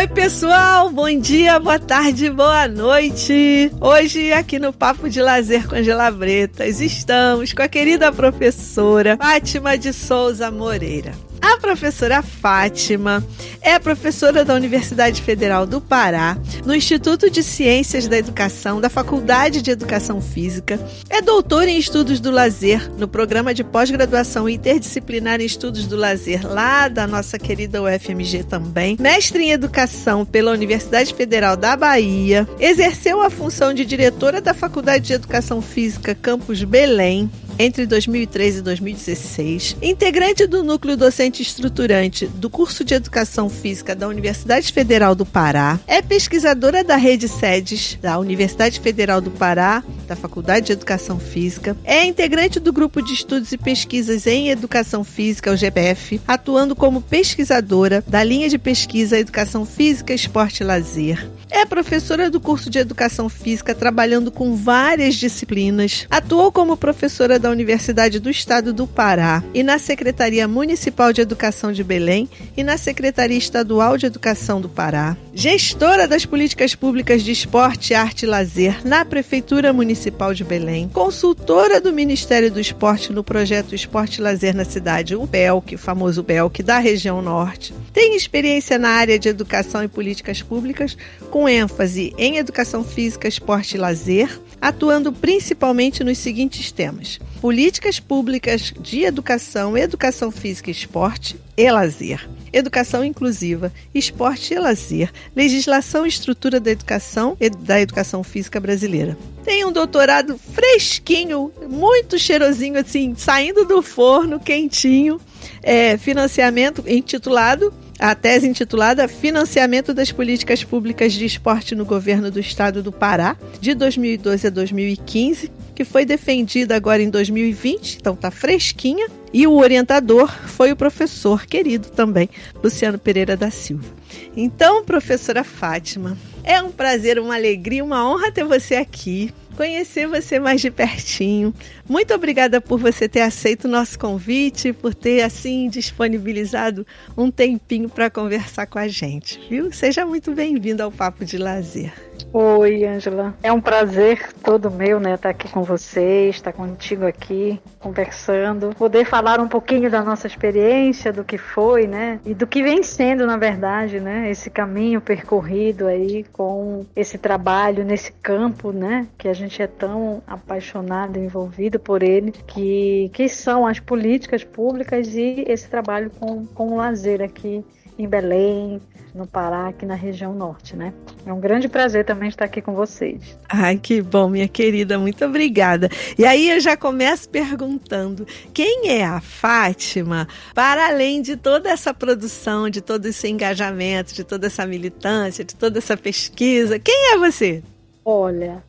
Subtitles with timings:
[0.00, 0.88] Oi, pessoal!
[0.88, 3.70] Bom dia, boa tarde, boa noite!
[3.78, 9.76] Hoje, aqui no Papo de Lazer com Angela Bretas, estamos com a querida professora Fátima
[9.76, 11.12] de Souza Moreira.
[11.42, 13.24] A professora Fátima
[13.62, 19.62] é professora da Universidade Federal do Pará, no Instituto de Ciências da Educação da Faculdade
[19.62, 20.78] de Educação Física.
[21.08, 26.46] É doutora em Estudos do Lazer, no programa de pós-graduação interdisciplinar em Estudos do Lazer,
[26.46, 28.96] lá da nossa querida UFMG também.
[29.00, 32.48] Mestre em Educação pela Universidade Federal da Bahia.
[32.58, 38.62] Exerceu a função de diretora da Faculdade de Educação Física Campus Belém entre 2013 e
[38.62, 45.26] 2016, integrante do núcleo docente estruturante do curso de Educação Física da Universidade Federal do
[45.26, 51.20] Pará, é pesquisadora da rede SEDES da Universidade Federal do Pará, da Faculdade de Educação
[51.20, 56.74] Física, é integrante do grupo de estudos e pesquisas em Educação Física, o GPF, atuando
[56.74, 61.28] como pesquisadora da linha de pesquisa Educação Física, Esporte e Lazer.
[61.50, 66.06] É professora do curso de Educação Física, trabalhando com várias disciplinas.
[66.08, 71.72] Atuou como professora da Universidade do Estado do Pará e na Secretaria Municipal de Educação
[71.72, 75.16] de Belém e na Secretaria Estadual de Educação do Pará.
[75.34, 80.88] Gestora das políticas públicas de esporte, arte e lazer na Prefeitura Municipal de Belém.
[80.88, 86.22] Consultora do Ministério do Esporte no projeto Esporte e Lazer na cidade, o BELC, famoso
[86.22, 87.74] BELC, da região norte.
[87.92, 90.96] Tem experiência na área de educação e políticas públicas,
[91.30, 98.72] com ênfase em educação física, esporte e lazer, atuando principalmente nos seguintes temas: políticas públicas
[98.80, 106.08] de educação, educação física e esporte e lazer, educação inclusiva, esporte e lazer, legislação e
[106.08, 109.16] estrutura da educação e da educação física brasileira.
[109.42, 115.18] Tem um doutorado fresquinho, muito cheirosinho assim, saindo do forno, quentinho,
[115.62, 122.40] é, financiamento intitulado a tese intitulada Financiamento das Políticas Públicas de Esporte no Governo do
[122.40, 128.30] Estado do Pará, de 2012 a 2015, que foi defendida agora em 2020, então tá
[128.30, 132.28] fresquinha, e o orientador foi o professor querido também,
[132.62, 133.88] Luciano Pereira da Silva.
[134.36, 140.38] Então, professora Fátima, é um prazer, uma alegria, uma honra ter você aqui conhecer você
[140.38, 141.52] mais de pertinho.
[141.90, 146.86] Muito obrigada por você ter aceito o nosso convite, por ter assim disponibilizado
[147.18, 149.72] um tempinho para conversar com a gente, viu?
[149.72, 151.92] Seja muito bem-vindo ao Papo de Lazer.
[152.32, 153.34] Oi, Ângela.
[153.42, 159.04] É um prazer todo meu, né, estar aqui com vocês, estar contigo aqui, conversando, poder
[159.04, 163.26] falar um pouquinho da nossa experiência, do que foi, né, e do que vem sendo,
[163.26, 169.32] na verdade, né, esse caminho percorrido aí com esse trabalho nesse campo, né, que a
[169.32, 175.68] gente é tão apaixonado, envolvido por ele, que, que são as políticas públicas e esse
[175.68, 177.64] trabalho com, com o lazer aqui
[177.98, 178.80] em Belém,
[179.14, 180.92] no Pará, aqui na região norte, né?
[181.26, 183.36] É um grande prazer também estar aqui com vocês.
[183.48, 185.88] Ai, que bom, minha querida, muito obrigada.
[186.18, 191.92] E aí eu já começo perguntando: quem é a Fátima, para além de toda essa
[191.92, 196.78] produção, de todo esse engajamento, de toda essa militância, de toda essa pesquisa?
[196.78, 197.62] Quem é você?
[198.04, 198.62] Olha,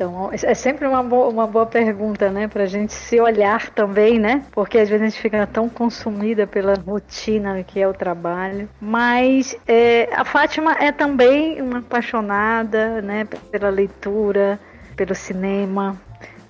[0.00, 2.48] então, é sempre uma boa, uma boa pergunta, né?
[2.48, 4.42] Para a gente se olhar também, né?
[4.50, 8.66] Porque às vezes a gente fica tão consumida pela rotina que é o trabalho.
[8.80, 13.26] Mas é, a Fátima é também uma apaixonada, né?
[13.50, 14.58] Pela leitura,
[14.96, 16.00] pelo cinema.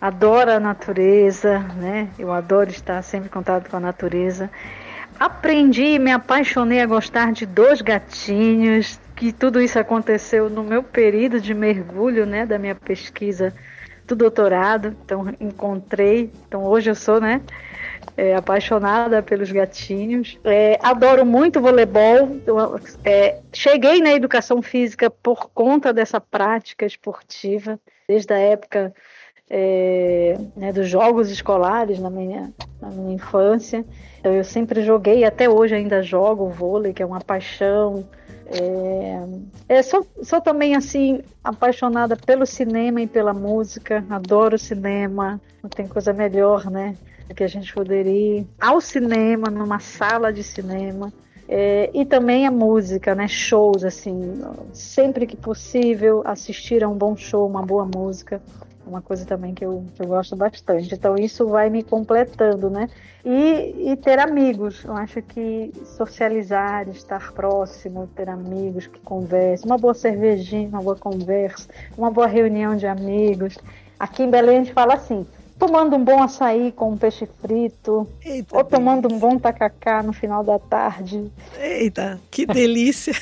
[0.00, 2.08] Adora a natureza, né?
[2.16, 4.48] Eu adoro estar sempre em contato com a natureza.
[5.18, 11.42] Aprendi, me apaixonei a gostar de dois gatinhos, que tudo isso aconteceu no meu período
[11.42, 13.52] de mergulho, né, da minha pesquisa
[14.06, 14.96] do doutorado.
[15.04, 17.42] Então encontrei, então hoje eu sou, né,
[18.16, 20.38] é, apaixonada pelos gatinhos.
[20.42, 22.30] É, adoro muito voleibol.
[22.32, 27.78] Então, é, cheguei na educação física por conta dessa prática esportiva,
[28.08, 28.94] desde a época
[29.52, 33.84] é, né, dos jogos escolares na minha, na minha infância.
[34.20, 38.06] Então eu sempre joguei, até hoje ainda jogo vôlei, que é uma paixão.
[38.46, 39.22] É,
[39.68, 45.88] é, sou, sou também assim apaixonada pelo cinema e pela música, adoro cinema, não tem
[45.88, 46.94] coisa melhor, né?
[47.34, 51.12] Que a gente poderia ir ao cinema, numa sala de cinema.
[51.48, 53.26] É, e também a música, né?
[53.26, 54.40] Shows, assim,
[54.72, 58.40] sempre que possível, assistir a um bom show, uma boa música
[58.90, 60.94] uma coisa também que eu, que eu gosto bastante.
[60.94, 62.88] Então isso vai me completando, né?
[63.24, 64.84] E, e ter amigos.
[64.84, 70.96] Eu acho que socializar, estar próximo, ter amigos que conversem, uma boa cervejinha, uma boa
[70.96, 73.56] conversa, uma boa reunião de amigos.
[73.98, 75.26] Aqui em Belém a gente fala assim,
[75.60, 79.16] tomando um bom açaí com um peixe frito, Eita ou tomando delícia.
[79.16, 81.30] um bom tacacá no final da tarde.
[81.60, 83.12] Eita, que delícia!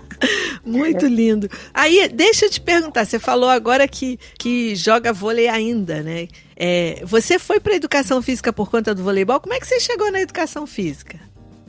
[0.64, 1.46] Muito lindo.
[1.74, 6.26] Aí, deixa eu te perguntar, você falou agora que, que joga vôlei ainda, né?
[6.56, 9.38] É, você foi para educação física por conta do voleibol?
[9.38, 11.18] Como é que você chegou na educação física?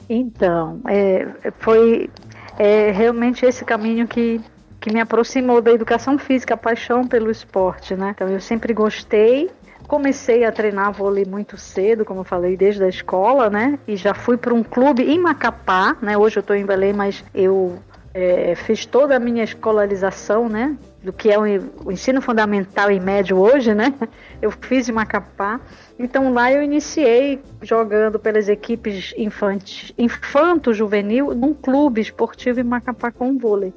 [0.10, 1.28] Então, é,
[1.60, 2.10] foi
[2.58, 4.40] é, realmente esse caminho que,
[4.80, 8.12] que me aproximou da educação física, a paixão pelo esporte, né?
[8.16, 9.52] Então, eu sempre gostei
[9.88, 13.78] Comecei a treinar vôlei muito cedo, como eu falei, desde a escola, né?
[13.88, 16.18] E já fui para um clube em Macapá, né?
[16.18, 17.78] Hoje eu estou em Belém, mas eu
[18.16, 20.78] é, fiz toda a minha escolarização, né?
[21.04, 23.94] Do que é o, ensino fundamental e médio hoje, né?
[24.42, 25.60] Eu fiz em Macapá.
[25.98, 33.38] Então lá eu iniciei jogando pelas equipes infantes, infanto-juvenil, num clube esportivo em Macapá com
[33.38, 33.74] vôlei.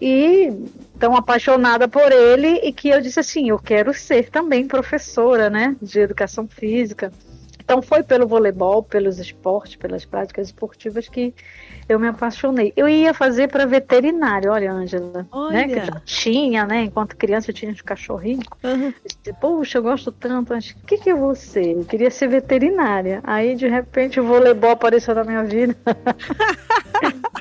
[0.00, 0.50] E
[0.98, 5.76] tão apaixonada por ele e que eu disse assim, eu quero ser também professora, né,
[5.80, 7.12] de educação física.
[7.64, 11.34] Então foi pelo voleibol, pelos esportes, pelas práticas esportivas que
[11.88, 12.72] eu me apaixonei.
[12.76, 17.50] Eu ia fazer para veterinário, olha, Ângela, né, que eu já tinha, né, enquanto criança
[17.50, 18.44] eu tinha uns cachorrinhos.
[18.62, 18.92] Uhum.
[19.40, 21.78] Poxa, eu gosto tanto, mas o que que eu vou ser?
[21.78, 23.20] Eu queria ser veterinária.
[23.24, 25.74] Aí de repente o voleibol apareceu na minha vida.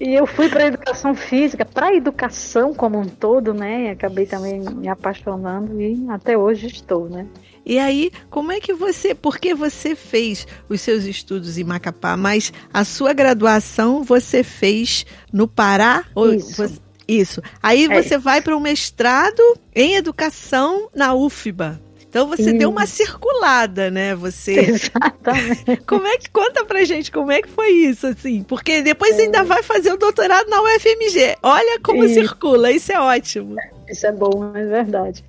[0.00, 3.86] E eu fui para a educação física, para a educação como um todo, né?
[3.86, 7.26] E acabei também me apaixonando e até hoje estou, né?
[7.68, 12.50] E aí, como é que você, porque você fez os seus estudos em Macapá, mas
[12.72, 16.06] a sua graduação você fez no Pará?
[16.34, 16.56] Isso.
[16.56, 17.42] Você, isso.
[17.62, 19.42] Aí é você vai para um mestrado
[19.74, 21.78] em educação na UFBA.
[22.08, 24.14] Então você deu uma circulada, né?
[24.14, 24.54] Você.
[24.64, 25.76] Exatamente.
[25.86, 28.42] Como é que conta pra gente como é que foi isso, assim?
[28.44, 29.24] Porque depois é.
[29.24, 31.36] ainda vai fazer o doutorado na UFMG.
[31.42, 32.14] Olha como isso.
[32.14, 33.56] circula, isso é ótimo.
[33.86, 35.22] Isso é bom, é verdade.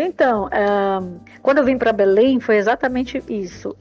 [0.00, 0.48] Então,
[1.42, 3.76] quando eu vim para Belém, foi exatamente isso,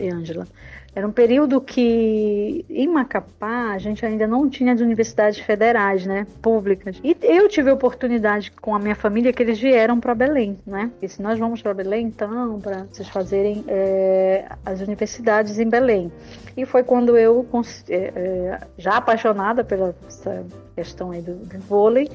[0.00, 0.46] Ângela.
[0.94, 6.26] Era um período que em Macapá a gente ainda não tinha as universidades federais, né,
[6.42, 6.98] públicas.
[7.04, 10.90] E eu tive a oportunidade com a minha família que eles vieram para Belém, né?
[11.00, 16.10] E se nós vamos para Belém, então, para vocês fazerem é, as universidades em Belém.
[16.56, 17.46] E foi quando eu,
[18.76, 19.94] já apaixonada pela
[20.74, 22.10] questão aí do, do vôlei,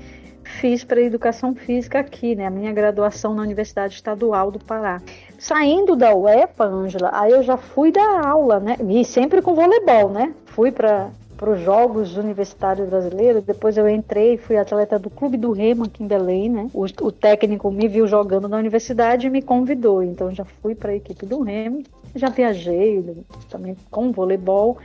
[0.60, 2.46] fiz para educação física aqui, né?
[2.46, 5.02] A minha graduação na Universidade Estadual do Pará.
[5.38, 8.78] Saindo da UEPA, Ângela, aí eu já fui dar aula, né?
[8.88, 10.34] E sempre com voleibol, né?
[10.46, 11.10] Fui para
[11.44, 13.44] para os Jogos Universitários Brasileiros.
[13.44, 16.70] Depois eu entrei, fui atleta do Clube do Remo aqui em Belém, né?
[16.74, 20.02] O, o técnico me viu jogando na universidade e me convidou.
[20.02, 21.84] Então já fui para a equipe do Remo,
[22.16, 23.04] já viajei
[23.50, 24.78] também com voleibol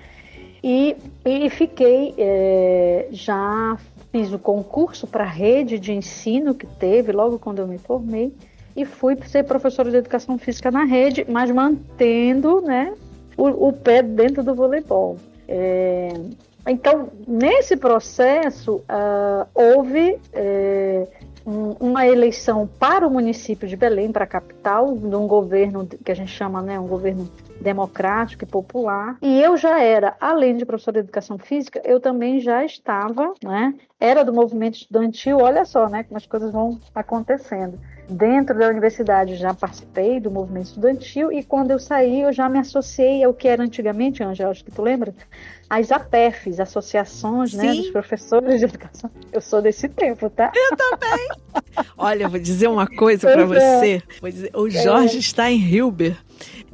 [0.63, 3.79] e, e fiquei é, já
[4.11, 8.33] fiz o concurso para a rede de ensino que teve logo quando eu me formei
[8.77, 12.95] e fui ser professora de educação física na rede, mas mantendo né,
[13.37, 15.17] o, o pé dentro do voleibol.
[15.49, 16.13] É,
[16.67, 21.09] então, nesse processo, uh, houve é,
[21.47, 26.13] um, uma eleição para o município de Belém, para a capital, de um governo que
[26.13, 27.29] a gente chama né, um governo
[27.61, 29.19] democrático e popular.
[29.23, 33.75] E eu já era, além de professora de educação física, eu também já estava, né?
[34.01, 36.05] Era do movimento estudantil, olha só, né?
[36.05, 37.79] Como as coisas vão acontecendo.
[38.09, 42.59] Dentro da universidade já participei do movimento estudantil e quando eu saí eu já me
[42.59, 45.15] associei ao que era antigamente, Angela, acho que tu lembra?
[45.71, 49.11] As APEFs, associações né, dos professores de educação.
[49.33, 50.51] Eu sou desse tempo, tá?
[50.55, 51.29] Eu também.
[51.97, 53.47] Olha, vou dizer uma coisa para é.
[53.47, 54.03] você.
[54.23, 55.21] Dizer, o Jorge é.
[55.21, 56.17] está em Hilber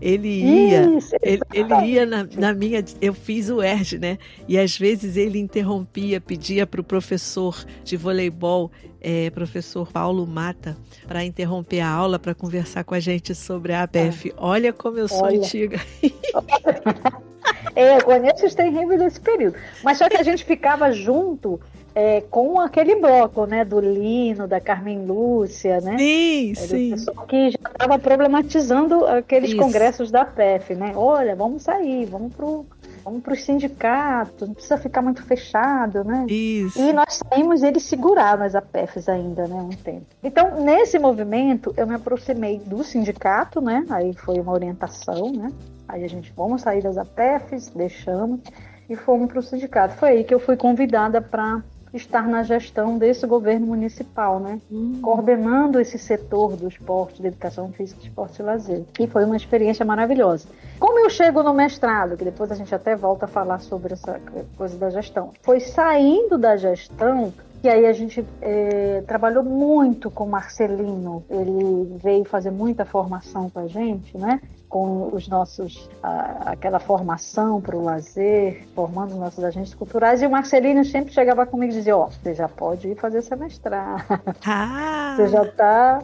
[0.00, 4.18] ele ia, Isso, ele, ele, ia na, na, minha, eu fiz o ERG, né?
[4.48, 8.70] E às vezes ele interrompia, pedia para o professor de voleibol,
[9.04, 13.82] é, professor Paulo Mata, para interromper a aula para conversar com a gente sobre a
[13.82, 14.32] ABF.
[14.36, 14.46] Ah.
[14.46, 15.38] Olha como eu sou Olha.
[15.38, 15.78] antiga.
[17.76, 19.56] é, eu conheço os terríveis desse período.
[19.82, 21.60] Mas só que a gente ficava junto
[21.94, 25.96] é, com aquele bloco, né, do Lino, da Carmen Lúcia, né?
[25.98, 26.94] Sim, Era sim.
[27.28, 29.58] Que já estava problematizando aqueles Isso.
[29.58, 30.92] congressos da PEF, né?
[30.96, 32.66] Olha, vamos sair, vamos pro
[33.04, 36.24] vamos para os sindicatos, não precisa ficar muito fechado, né?
[36.28, 36.80] Isso.
[36.80, 40.06] E nós saímos, eles seguraram as APEFs ainda, né, um tempo.
[40.22, 43.84] Então, nesse movimento, eu me aproximei do sindicato, né?
[43.90, 45.52] Aí foi uma orientação, né?
[45.86, 48.40] Aí a gente, vamos sair das APEFs, deixamos
[48.88, 49.94] e fomos para o sindicato.
[49.96, 51.62] Foi aí que eu fui convidada para
[51.96, 54.60] estar na gestão desse governo municipal, né?
[54.70, 55.00] Hum.
[55.02, 58.84] Coordenando esse setor do esporte, da educação física, esporte e lazer.
[58.98, 60.48] E foi uma experiência maravilhosa.
[60.78, 64.20] Como eu chego no mestrado, que depois a gente até volta a falar sobre essa
[64.56, 67.32] coisa da gestão, foi saindo da gestão
[67.64, 71.24] que aí a gente é, trabalhou muito com Marcelino.
[71.30, 74.38] Ele veio fazer muita formação com a gente, né?
[74.74, 80.26] Com os nossos a, aquela formação para o lazer, formando os nossos agentes culturais e
[80.26, 83.98] o Marcelino sempre chegava comigo e dizia, ó, oh, você já pode ir fazer semestral.
[84.44, 85.14] Ah.
[85.16, 86.02] Você já está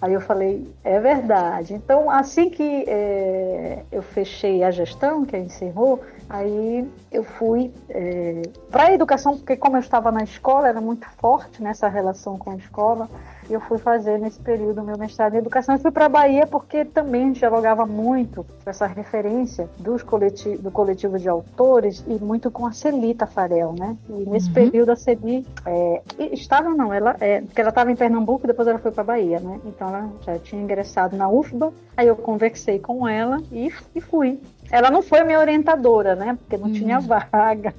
[0.00, 1.74] Aí eu falei, é verdade.
[1.74, 8.84] Então, assim que é, eu fechei a gestão, que encerrou, aí eu fui é, para
[8.84, 12.56] a educação, porque como eu estava na escola, era muito forte nessa relação com a
[12.56, 13.08] escola,
[13.50, 15.74] e eu fui fazer nesse período meu mestrado em educação.
[15.74, 20.70] Eu fui para a Bahia porque também dialogava muito com essa referência dos coleti do
[20.70, 23.96] coletivo de autores e muito com a Celita Farel, né?
[24.08, 24.54] E nesse uhum.
[24.54, 26.00] período a Celi é,
[26.32, 29.06] estava, não, ela, é, porque ela estava em Pernambuco e depois ela foi para a
[29.06, 29.58] Bahia, né?
[29.64, 34.38] Então ela já tinha ingressado na UFBA, aí eu conversei com ela e, e fui.
[34.70, 36.36] Ela não foi minha orientadora, né?
[36.40, 36.72] Porque não uhum.
[36.72, 37.74] tinha vaga.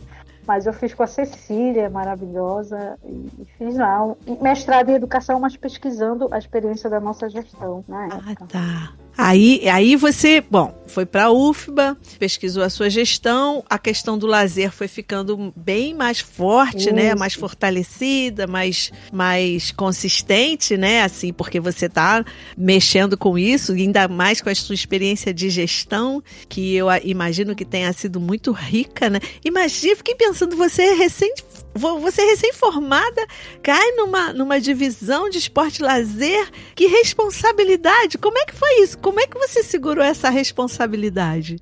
[0.45, 5.55] Mas eu fiz com a Cecília, maravilhosa, e fiz lá um mestrado em educação, mas
[5.55, 8.33] pesquisando a experiência da nossa gestão na ah, época.
[8.41, 8.93] Ah, tá.
[9.17, 14.27] Aí, aí você, bom, foi para a UFBA, pesquisou a sua gestão, a questão do
[14.27, 17.03] lazer foi ficando bem mais forte, né?
[17.03, 17.09] Isso.
[17.09, 17.15] né?
[17.15, 21.01] Mais fortalecida, mais, mais consistente, né?
[21.03, 22.23] Assim, porque você está
[22.57, 27.65] mexendo com isso, ainda mais com a sua experiência de gestão, que eu imagino que
[27.65, 29.19] tenha sido muito rica, né?
[29.43, 31.33] Imagina, fiquei pensando, você é recém
[31.73, 33.25] você recém-formada
[33.61, 36.49] cai numa, numa divisão de esporte lazer.
[36.75, 38.17] Que responsabilidade!
[38.17, 38.97] Como é que foi isso?
[38.97, 41.59] Como é que você segurou essa responsabilidade?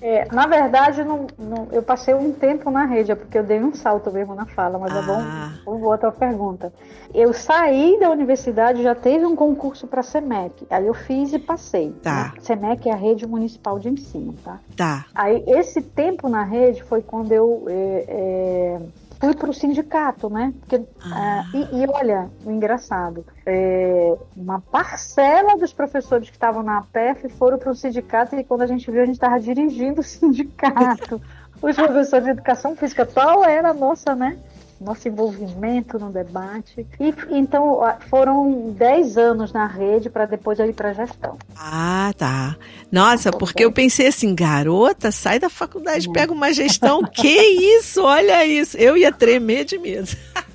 [0.00, 3.60] É, na verdade, não, não, eu passei um tempo na rede, é porque eu dei
[3.60, 4.98] um salto mesmo na fala, mas ah.
[4.98, 5.52] é bom, ah.
[5.64, 6.72] vou voltar à pergunta.
[7.12, 11.38] Eu saí da universidade, já teve um concurso para a SEMEC, aí eu fiz e
[11.38, 11.92] passei.
[12.02, 12.32] Tá.
[12.34, 12.40] Né?
[12.40, 14.60] SEMEC é a rede municipal de ensino, tá?
[14.76, 15.06] Tá.
[15.14, 18.80] Aí esse tempo na rede foi quando eu é, é,
[19.20, 20.52] fui para o sindicato, né?
[20.60, 21.44] Porque, ah.
[21.52, 27.28] uh, e, e, olha, o engraçado, é, uma parcela dos professores que estavam na APF
[27.30, 31.20] foram para o sindicato e quando a gente viu, a gente estava dirigindo o sindicato.
[31.60, 34.38] Os professores de educação física, qual era a nossa, né?
[34.80, 36.86] Nosso envolvimento no debate.
[37.00, 41.36] E então foram 10 anos na rede para depois eu ir para gestão.
[41.56, 42.56] Ah, tá.
[42.90, 46.12] Nossa, porque eu pensei assim, garota, sai da faculdade, uhum.
[46.12, 47.02] pega uma gestão.
[47.02, 48.02] que isso?
[48.02, 48.76] Olha isso.
[48.76, 50.08] Eu ia tremer de medo.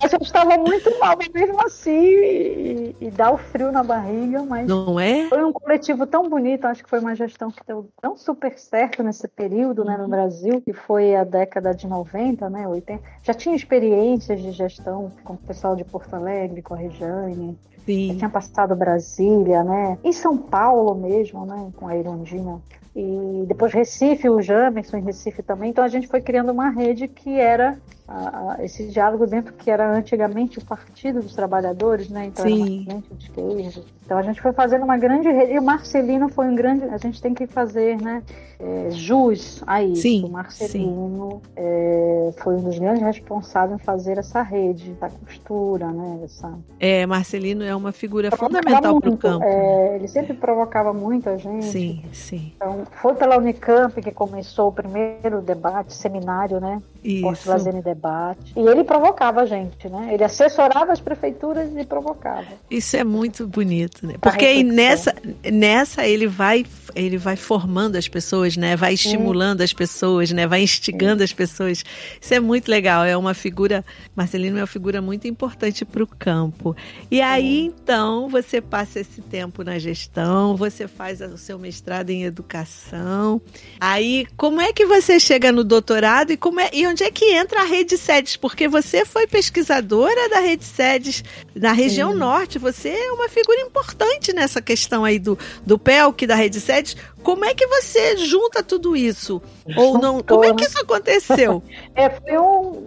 [0.00, 4.66] Mas eu estava muito mal mesmo assim e, e dá o frio na barriga, mas
[4.66, 5.28] não é?
[5.28, 9.02] Foi um coletivo tão bonito, acho que foi uma gestão que deu tão super certo
[9.02, 10.10] nesse período, né, no uhum.
[10.10, 13.02] Brasil, que foi a década de 90, né, 80.
[13.22, 17.58] Já tinha experiências de gestão com o pessoal de Porto Alegre, com a Regiane.
[17.84, 18.16] Sim.
[18.18, 19.98] Tinha passado Brasília, né?
[20.04, 22.60] Em São Paulo mesmo, né, com a Irondina
[23.00, 25.70] e depois Recife, o Jamerson em Recife também.
[25.70, 27.78] Então a gente foi criando uma rede que era
[28.08, 32.26] a, a, esse diálogo dentro que era antigamente o Partido dos Trabalhadores, né?
[32.26, 32.86] Então Sim.
[32.88, 33.86] era de esquerda.
[34.04, 35.52] Então a gente foi fazendo uma grande rede.
[35.52, 36.86] E o Marcelino foi um grande.
[36.86, 38.20] A gente tem que fazer, né?
[38.58, 40.02] É, jus a isso.
[40.02, 41.97] Sim, o Marcelino é,
[42.32, 46.20] foi um dos grandes responsáveis em fazer essa rede, essa costura, né?
[46.24, 46.52] Essa...
[46.78, 49.44] É, Marcelino é uma figura fundamental para o campo.
[49.44, 51.66] É, ele sempre provocava muito a gente.
[51.66, 52.52] Sim, sim.
[52.56, 56.80] Então foi pela Unicamp que começou o primeiro debate, seminário, né?
[57.02, 57.48] Isso.
[57.48, 58.52] Lazer Debate.
[58.56, 60.10] E ele provocava a gente, né?
[60.12, 62.46] Ele assessorava as prefeituras e provocava.
[62.70, 64.14] Isso é muito bonito, né?
[64.20, 65.14] Porque aí nessa,
[65.44, 66.64] nessa ele vai
[66.94, 68.76] ele vai formando as pessoas, né?
[68.76, 69.64] Vai estimulando Sim.
[69.64, 70.46] as pessoas, né?
[70.46, 71.24] Vai instigando Sim.
[71.24, 71.84] as pessoas.
[72.20, 73.04] Isso é muito legal.
[73.04, 73.84] É uma figura,
[74.16, 76.76] Marcelino é uma figura muito importante para o campo.
[77.10, 82.24] E aí, então, você passa esse tempo na gestão, você faz o seu mestrado em
[82.24, 83.40] educação.
[83.80, 87.32] Aí, como é que você chega no doutorado e como é e onde é que
[87.32, 88.36] entra a rede sedes?
[88.36, 91.22] Porque você foi pesquisadora da rede sedes
[91.54, 92.18] na região Sim.
[92.18, 92.58] norte.
[92.58, 96.96] Você é uma figura importante nessa questão aí do, do PELC, da rede sedes.
[97.22, 99.42] Como é que você junta tudo isso?
[99.76, 100.22] Ou não?
[100.22, 101.62] Como é que isso aconteceu?
[101.94, 102.86] É, foi um,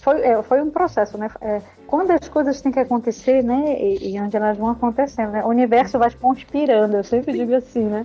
[0.00, 1.30] foi, é, foi um processo, né?
[1.40, 3.76] É, quando as coisas têm que acontecer, né?
[3.78, 5.44] E, e, onde elas vão acontecendo, né?
[5.44, 8.04] O universo vai conspirando, eu sempre digo assim, né?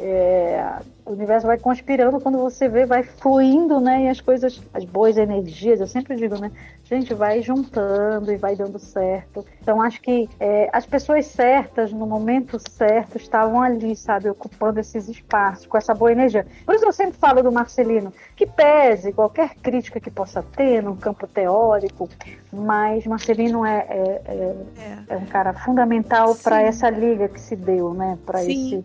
[0.00, 0.64] É,
[1.06, 4.04] o universo vai conspirando quando você vê, vai fluindo, né?
[4.04, 6.50] E as coisas, as boas energias, eu sempre digo, né?
[6.90, 9.44] A gente vai juntando e vai dando certo.
[9.60, 15.08] Então acho que é, as pessoas certas, no momento certo, estavam ali, sabe, ocupando esses
[15.08, 16.46] espaços, com essa boa energia.
[16.64, 20.96] Por isso eu sempre falo do Marcelino, que pese qualquer crítica que possa ter no
[20.96, 22.08] campo teórico,
[22.50, 24.98] mas Marcelino é, é, é, é.
[25.08, 28.18] é um cara fundamental para essa liga que se deu, né?
[28.24, 28.82] Para esse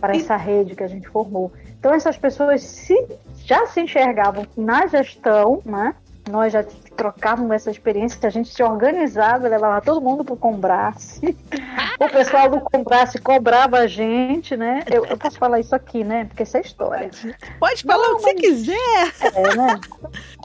[0.00, 1.52] para essa rede que a gente formou.
[1.78, 3.06] Então essas pessoas se,
[3.44, 5.94] já se enxergavam na gestão, né?
[6.30, 6.64] Nós já
[6.96, 11.36] trocavam essa experiência, a gente se organizava, levava todo mundo pro Combrace.
[11.98, 14.84] o pessoal do Combrace cobrava a gente, né?
[14.86, 16.26] Eu, eu, posso falar isso aqui, né?
[16.26, 17.10] Porque isso é história.
[17.58, 18.34] Pode falar Não, o que mas...
[18.34, 19.12] você quiser.
[19.34, 19.80] É, né?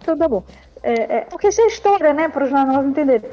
[0.03, 0.43] Tudo bom.
[0.81, 2.27] É, é, porque isso é história, né?
[2.29, 3.29] Para os novos entenderem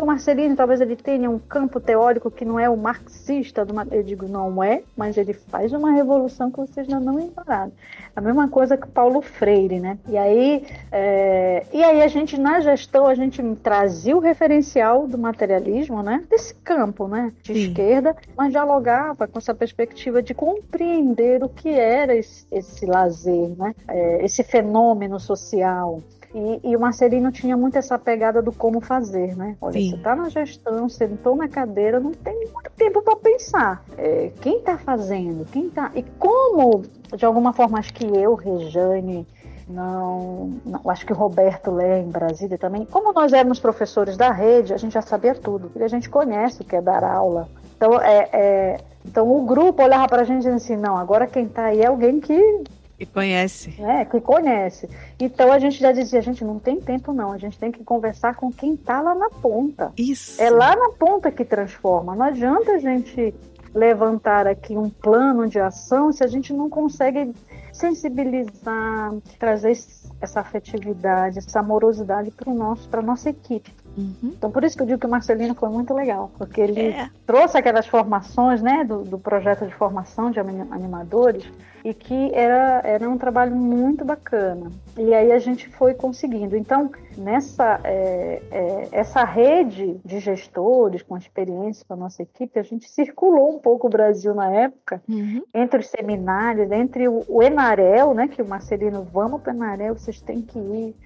[0.00, 4.02] o Marcelino talvez ele tenha um campo teórico que não é o marxista, do, eu
[4.02, 7.72] digo não é, mas ele faz uma revolução que vocês ainda não ignoraram.
[8.14, 9.98] A mesma coisa que Paulo Freire, né?
[10.08, 15.18] E aí, é, e aí a gente na gestão a gente trazia o referencial do
[15.18, 16.24] materialismo, né?
[16.28, 17.32] Desse campo, né?
[17.42, 17.60] De Sim.
[17.68, 23.74] esquerda, mas dialogava com essa perspectiva de compreender o que era esse, esse lazer, né?
[23.88, 26.02] É, esse fenômeno social.
[26.36, 29.56] E, e, o Marcelino tinha muito essa pegada do como fazer, né?
[29.58, 29.88] Olha, Sim.
[29.88, 33.82] você está na gestão, sentou na cadeira, não tem muito tempo para pensar.
[33.96, 35.46] É, quem está fazendo?
[35.46, 35.90] Quem tá?
[35.94, 36.82] E como,
[37.16, 39.26] de alguma forma, acho que eu, Rejane,
[39.66, 42.84] não, não, acho que o Roberto Lé em Brasília também.
[42.84, 46.60] Como nós éramos professores da rede, a gente já sabia tudo, porque a gente conhece
[46.60, 47.48] o que é dar aula.
[47.78, 51.26] Então, é, é então o grupo olhava para a gente e dizia assim, não, agora
[51.26, 52.62] quem está aí é alguém que
[52.96, 53.74] que conhece.
[53.82, 54.88] É, que conhece.
[55.20, 57.84] Então a gente já dizia, a gente não tem tempo não, a gente tem que
[57.84, 59.92] conversar com quem está lá na ponta.
[59.96, 60.40] Isso.
[60.40, 62.14] É lá na ponta que transforma.
[62.16, 63.34] Não adianta a gente
[63.74, 67.34] levantar aqui um plano de ação se a gente não consegue
[67.72, 69.76] sensibilizar, trazer
[70.20, 73.70] essa afetividade, essa amorosidade para nosso, para nossa equipe.
[73.96, 74.32] Uhum.
[74.36, 77.08] Então, por isso que eu digo que o Marcelino foi muito legal, porque ele é.
[77.26, 81.50] trouxe aquelas formações, né, do, do projeto de formação de animadores,
[81.86, 84.72] e que era, era um trabalho muito bacana.
[84.98, 86.56] E aí a gente foi conseguindo.
[86.56, 92.62] Então, nessa é, é, essa rede de gestores com experiência com a nossa equipe, a
[92.64, 95.44] gente circulou um pouco o Brasil na época, uhum.
[95.54, 99.96] entre os seminários, entre o, o Enarel, né, que o Marcelino, vamos para o Enarel,
[99.96, 100.96] vocês têm que ir.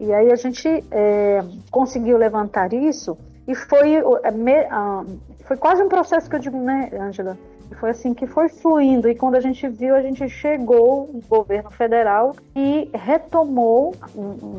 [0.00, 1.40] E aí a gente é,
[1.70, 5.04] conseguiu levantar isso e foi, é, ah,
[5.44, 7.38] foi quase um processo que eu digo, né, Angela?
[7.78, 11.70] Foi assim que foi fluindo e quando a gente viu, a gente chegou no governo
[11.70, 13.94] federal e retomou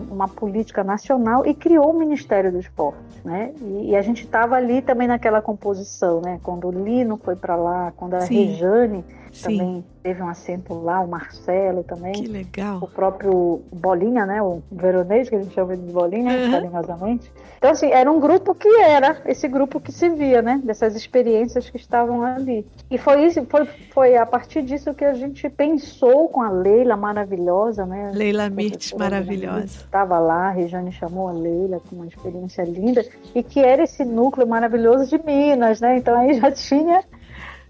[0.09, 3.53] uma política nacional e criou o Ministério do Esporte, né?
[3.61, 6.39] E, a gente estava ali também naquela composição, né?
[6.41, 8.45] Quando o Lino foi para lá, quando a Sim.
[8.45, 9.57] Rejane Sim.
[9.57, 12.13] também teve um assento lá, o Marcelo também.
[12.13, 12.79] Que legal.
[12.81, 14.41] O próprio Bolinha, né?
[14.41, 16.51] O Veronês, que a gente chama de Bolinha, uhum.
[16.51, 17.31] carinhosamente.
[17.57, 20.59] Então, assim, era um grupo que era esse grupo que se via, né?
[20.63, 22.65] Dessas experiências que estavam ali.
[22.89, 26.97] E foi isso, foi, foi a partir disso que a gente pensou com a Leila
[26.97, 28.11] maravilhosa, né?
[28.13, 29.65] Leila Mirtz, maravilhosa.
[29.65, 33.05] Estava lá, a Rejane chamou a Leila com uma experiência linda.
[33.35, 35.97] E que era esse núcleo maravilhoso de Minas, né?
[35.97, 37.03] Então aí já tinha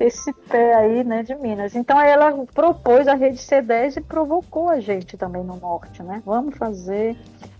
[0.01, 1.75] esse pé aí, né, de Minas.
[1.75, 6.21] Então ela propôs a rede C10 e provocou a gente também no norte, né?
[6.25, 7.15] Vamos fazer.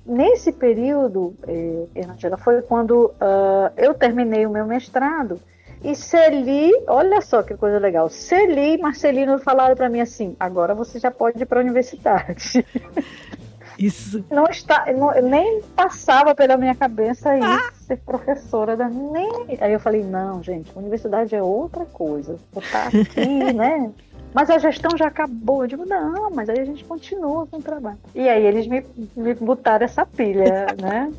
[0.06, 5.40] Nesse período, eh, Angela, foi quando uh, eu terminei o meu mestrado
[5.84, 8.08] e Celi, olha só que coisa legal.
[8.10, 12.66] Celi e Marcelino falaram para mim assim: agora você já pode ir para a universidade.
[13.82, 14.24] Isso.
[14.30, 17.72] Não está, não, nem passava pela minha cabeça ir ah.
[17.74, 19.58] ser professora da nem.
[19.60, 22.38] Aí eu falei, não, gente, universidade é outra coisa.
[22.54, 23.92] Vou estar aqui, né?
[24.34, 25.64] Mas a gestão já acabou.
[25.64, 27.98] Eu digo, não, mas aí a gente continua com o trabalho.
[28.14, 31.12] E aí eles me, me botaram essa pilha, né?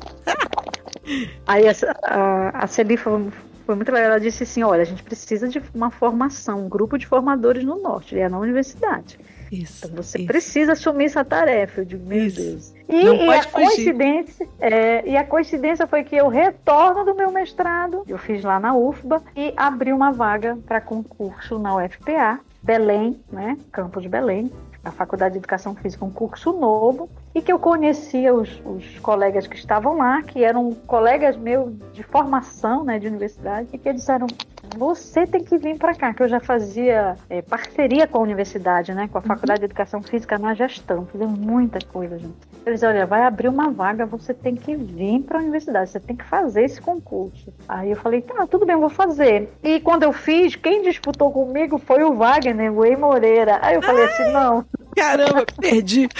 [1.45, 1.73] Aí a,
[2.03, 3.29] a, a Celi foi,
[3.65, 4.11] foi muito legal.
[4.11, 7.81] Ela disse assim: olha, a gente precisa de uma formação, um grupo de formadores no
[7.81, 9.19] norte, e é na universidade.
[9.53, 10.27] Isso, então você isso.
[10.27, 11.81] precisa assumir essa tarefa.
[11.81, 12.41] Eu digo, meu isso.
[12.41, 12.73] Deus.
[12.89, 18.03] E, e a coincidência, é, e a coincidência foi que eu retorno do meu mestrado,
[18.07, 23.57] eu fiz lá na UFBA e abri uma vaga para concurso na UFPA, Belém, né?
[23.71, 24.51] Campo de Belém,
[24.83, 29.47] a Faculdade de Educação Física, um curso novo, e que eu conhecia os, os, colegas
[29.47, 34.27] que estavam lá, que eram colegas meus de formação, né, de universidade, e que disseram:
[34.75, 38.93] você tem que vir para cá, que eu já fazia é, parceria com a universidade,
[38.93, 39.27] né, com a uhum.
[39.27, 42.33] Faculdade de Educação Física na gestão, fizemos muita coisa, gente.
[42.65, 46.15] Eles olha, vai abrir uma vaga, você tem que vir para a universidade, você tem
[46.15, 47.53] que fazer esse concurso.
[47.67, 49.49] Aí eu falei, tá, tudo bem, eu vou fazer.
[49.61, 53.59] E quando eu fiz, quem disputou comigo foi o Wagner, o Ei Moreira.
[53.61, 54.65] Aí eu falei assim, não.
[54.95, 56.07] Caramba, perdi.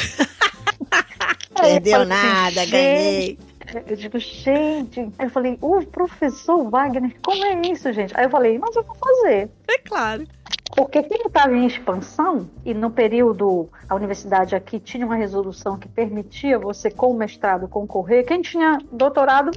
[1.55, 3.37] Perdeu nada, ganhei.
[3.87, 4.99] Eu digo, gente.
[5.17, 8.13] Aí eu falei, o professor Wagner, como é isso, gente?
[8.17, 9.49] Aí eu falei, mas eu vou fazer.
[9.67, 10.25] É claro.
[10.75, 15.87] Porque quem estava em expansão, e no período, a universidade aqui tinha uma resolução que
[15.87, 19.51] permitia você, com o mestrado, concorrer, quem tinha doutorado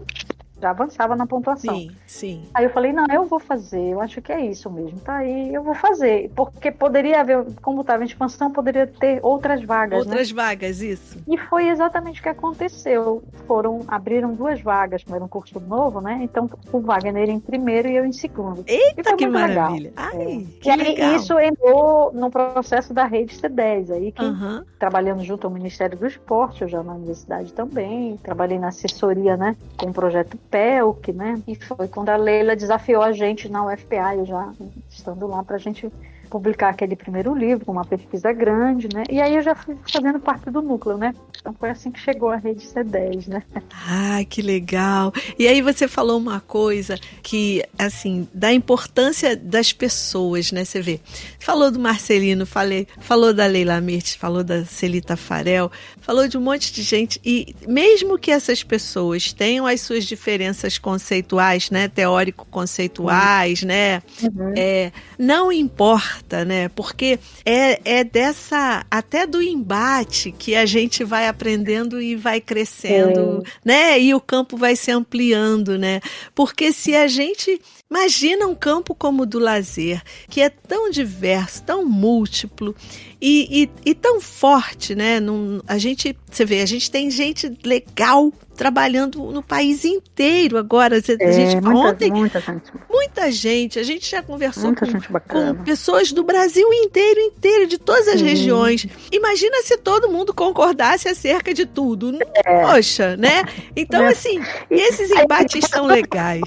[0.61, 1.75] já avançava na pontuação.
[1.75, 2.43] Sim, sim.
[2.55, 5.53] Aí eu falei, não, eu vou fazer, eu acho que é isso mesmo, tá aí,
[5.53, 6.31] eu vou fazer.
[6.35, 10.05] Porque poderia haver, como estava em expansão, poderia ter outras vagas.
[10.05, 10.11] né?
[10.11, 10.43] Outras né?
[10.43, 11.19] vagas, isso.
[11.29, 13.23] E foi exatamente o que aconteceu.
[13.47, 16.21] Foram, abriram duas vagas, como era um curso novo, né?
[16.23, 18.65] Então o Wagner em primeiro e eu em segundo.
[18.67, 19.91] Eita, que maravilha!
[19.91, 20.11] Legal.
[20.15, 20.61] Ai, é.
[20.61, 21.17] que e aí legal.
[21.17, 24.65] isso entrou no processo da rede C10, aí que uhum.
[24.79, 29.57] trabalhando junto ao Ministério do Esporte, eu já na universidade também, trabalhei na assessoria, né,
[29.77, 31.43] com o projeto PELC, né?
[31.47, 34.53] E foi quando a Leila desafiou a gente na UFPA, eu já
[34.89, 35.91] estando lá para a gente
[36.37, 39.05] publicar aquele primeiro livro, uma pesquisa grande, né?
[39.09, 41.15] E aí eu já fui fazendo parte do núcleo, né?
[41.41, 43.43] Então foi assim que chegou a rede C10, né?
[43.89, 45.15] Ah, que legal!
[45.39, 50.63] E aí você falou uma coisa que, assim, da importância das pessoas, né?
[50.63, 51.01] Você vê,
[51.39, 55.73] falou do Marcelino, falei, falou da Leila Mirtes, falou da Celita Farel,
[56.03, 60.77] falou de um monte de gente e mesmo que essas pessoas tenham as suas diferenças
[60.77, 61.89] conceituais, né?
[61.89, 63.69] Teórico-conceituais, uhum.
[63.69, 64.03] né?
[64.23, 64.53] Uhum.
[64.55, 66.69] É, não importa né?
[66.69, 73.43] Porque é, é dessa, até do embate que a gente vai aprendendo e vai crescendo,
[73.45, 73.51] é.
[73.65, 74.01] né?
[74.01, 76.01] E o campo vai se ampliando, né?
[76.35, 81.63] Porque se a gente Imagina um campo como o do lazer, que é tão diverso,
[81.63, 82.75] tão múltiplo
[83.21, 85.21] e, e, e tão forte, né?
[85.21, 90.97] Num, a gente, você vê, a gente tem gente legal trabalhando no país inteiro agora.
[90.97, 92.73] A gente, é, muita, ontem, muita gente.
[92.91, 93.79] Muita gente.
[93.79, 94.87] A gente já conversou com,
[95.29, 98.25] com, pessoas do Brasil inteiro, inteiro, de todas as Sim.
[98.25, 98.87] regiões.
[99.13, 102.19] Imagina se todo mundo concordasse acerca de tudo.
[102.45, 102.63] É.
[102.63, 103.45] Poxa, né?
[103.77, 104.09] Então, é.
[104.09, 104.41] assim,
[104.71, 106.43] esses embates são legais.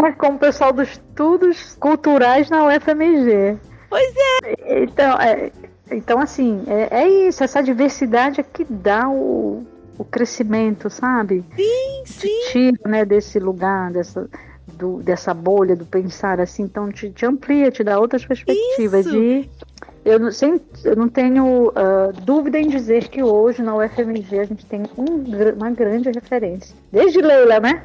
[0.00, 3.58] Né, com o pessoal dos estudos culturais na UFMG.
[3.88, 4.82] Pois é.
[4.82, 5.52] Então, é,
[5.90, 9.66] então assim, é, é isso, essa diversidade é que dá o,
[10.00, 11.44] o crescimento, sabe?
[11.54, 12.28] Sim, sim.
[12.46, 14.30] Te tira, né, desse lugar, dessa,
[14.66, 19.04] do, dessa bolha do pensar assim, então te, te amplia, te dá outras perspectivas.
[19.04, 19.14] Isso.
[19.14, 19.50] E
[20.02, 24.44] eu não, sem, eu não tenho uh, dúvida em dizer que hoje na UFMG a
[24.44, 26.74] gente tem um, uma grande referência.
[26.90, 27.82] Desde Leila, né?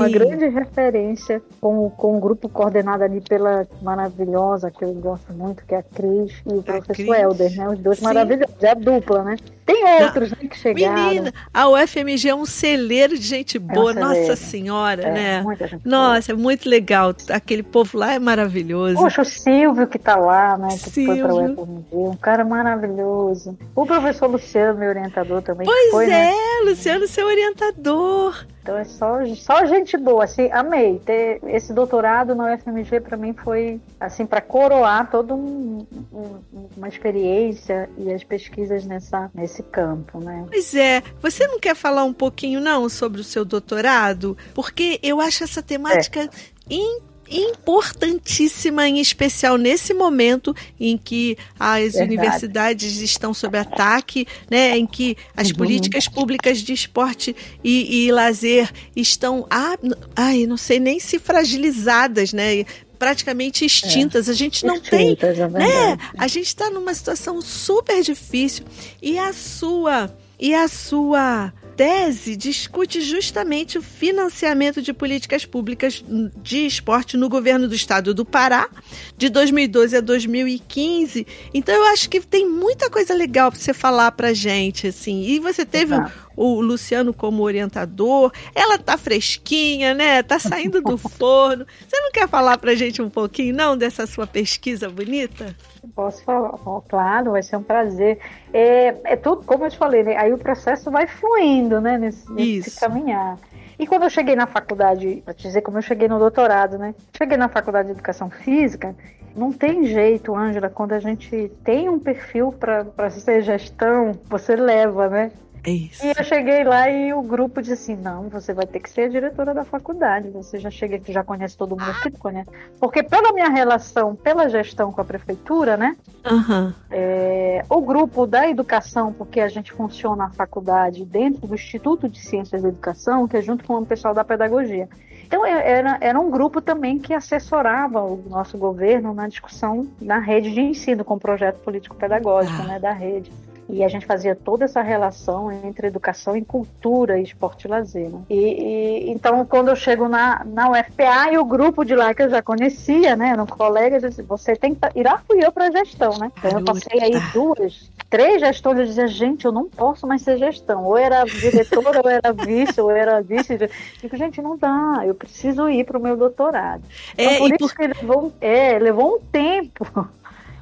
[0.00, 5.64] Uma grande referência com, com um grupo coordenado ali pela maravilhosa, que eu gosto muito,
[5.64, 7.08] que é a Cris e o a professor Cris.
[7.08, 7.68] Helder, né?
[7.68, 8.04] Os dois Sim.
[8.04, 9.36] maravilhosos, é a dupla, né?
[9.66, 10.94] Tem outros né, que chegaram.
[10.94, 15.44] Menina, a UFMG é um celeiro de gente boa, é um nossa senhora, é, né?
[15.84, 16.40] Nossa, boa.
[16.40, 17.12] é muito legal.
[17.30, 18.94] Aquele povo lá é maravilhoso.
[18.94, 20.68] Poxa, o Silvio que tá lá, né?
[20.68, 21.28] Que Silvio.
[21.28, 23.58] foi pra UFMG, um cara maravilhoso.
[23.74, 25.66] O professor Luciano, meu orientador também.
[25.66, 26.34] Pois foi, é, né?
[26.64, 28.46] Luciano, seu orientador.
[28.66, 30.98] Então é só, só gente boa, assim, amei.
[30.98, 36.88] Ter esse doutorado na UFMG para mim foi, assim, para coroar toda um, um, uma
[36.88, 40.46] experiência e as pesquisas nessa, nesse campo, né?
[40.48, 41.00] Pois é.
[41.22, 44.36] Você não quer falar um pouquinho, não, sobre o seu doutorado?
[44.52, 46.28] Porque eu acho essa temática é.
[46.68, 52.04] incrível importantíssima, em especial nesse momento em que as Verdade.
[52.04, 55.56] universidades estão sob ataque, né, em que as uhum.
[55.56, 59.76] políticas públicas de esporte e, e lazer estão, ah,
[60.14, 62.64] ai, não sei nem se fragilizadas, né,
[62.98, 64.28] praticamente extintas.
[64.28, 64.32] É.
[64.32, 65.98] A gente não extintas, tem, é né?
[66.18, 68.64] A gente está numa situação super difícil
[69.00, 76.02] e a sua e a sua tese discute justamente o financiamento de políticas públicas
[76.42, 78.68] de esporte no governo do estado do Pará,
[79.16, 81.26] de 2012 a 2015.
[81.52, 85.24] Então eu acho que tem muita coisa legal para você falar para gente, assim.
[85.24, 85.94] E você teve
[86.36, 88.30] o Luciano como orientador.
[88.54, 90.22] Ela tá fresquinha, né?
[90.22, 91.66] Tá saindo do forno.
[91.88, 95.56] Você não quer falar pra gente um pouquinho, não, dessa sua pesquisa bonita?
[95.94, 96.52] Posso falar,
[96.88, 98.18] claro, vai ser um prazer.
[98.52, 100.16] É, é tudo, como eu te falei, né?
[100.16, 101.96] aí o processo vai fluindo, né?
[101.96, 103.38] Nesse, nesse caminhar.
[103.78, 106.94] E quando eu cheguei na faculdade, vou te dizer como eu cheguei no doutorado, né?
[107.16, 108.96] Cheguei na faculdade de educação física,
[109.36, 115.10] não tem jeito, Ângela, quando a gente tem um perfil para ser gestão, você leva,
[115.10, 115.30] né?
[115.66, 116.06] É isso.
[116.06, 119.02] E eu cheguei lá e o grupo disse assim: não, você vai ter que ser
[119.02, 120.30] a diretora da faculdade.
[120.30, 122.48] Você já chega aqui, já conhece todo mundo que conhece.
[122.78, 125.96] Porque pela minha relação, pela gestão com a prefeitura, né?
[126.24, 126.72] Uhum.
[126.88, 132.20] É, o grupo da educação, porque a gente funciona a faculdade dentro do Instituto de
[132.20, 134.88] Ciências da Educação, que é junto com o pessoal da pedagogia.
[135.26, 140.54] Então, era, era um grupo também que assessorava o nosso governo na discussão na rede
[140.54, 142.66] de ensino, com o projeto político-pedagógico ah.
[142.66, 143.32] né, da rede.
[143.68, 148.08] E a gente fazia toda essa relação entre educação e cultura, esporte e lazer.
[148.08, 148.20] Né?
[148.30, 152.22] E, e, então, quando eu chego na, na UFPA e o grupo de lá que
[152.22, 155.70] eu já conhecia, né, eram colegas, disse, você tem que ir lá fui eu para
[155.70, 156.30] gestão, né?
[156.38, 160.38] Então eu passei aí duas três gestões, eu dizia, gente, eu não posso mais ser
[160.38, 160.84] gestão.
[160.84, 163.54] Ou era diretora, ou era vice, ou era vice.
[163.54, 163.68] Eu
[164.00, 166.82] digo, gente, não dá, eu preciso ir para o meu doutorado.
[167.16, 170.08] É, então, por isso que levou, é, levou um tempo.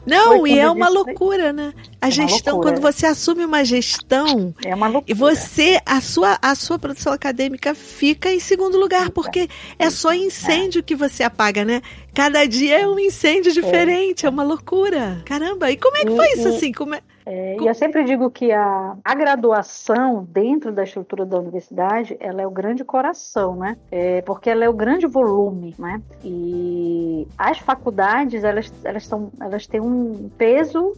[0.06, 1.72] Não, e é uma loucura, né?
[2.00, 5.10] A é gestão, quando você assume uma gestão, é uma loucura.
[5.10, 10.12] e você, a sua, a sua produção acadêmica fica em segundo lugar, porque é só
[10.12, 11.80] incêndio que você apaga, né?
[12.14, 15.22] Cada dia é um incêndio diferente, é, é uma loucura.
[15.24, 16.72] Caramba, e como é que foi isso assim?
[16.72, 17.00] Como é...
[17.26, 22.42] É, e eu sempre digo que a, a graduação dentro da estrutura da universidade, ela
[22.42, 23.76] é o grande coração, né?
[23.90, 26.02] É, porque ela é o grande volume, né?
[26.22, 30.94] E as faculdades, elas, elas, são, elas têm um peso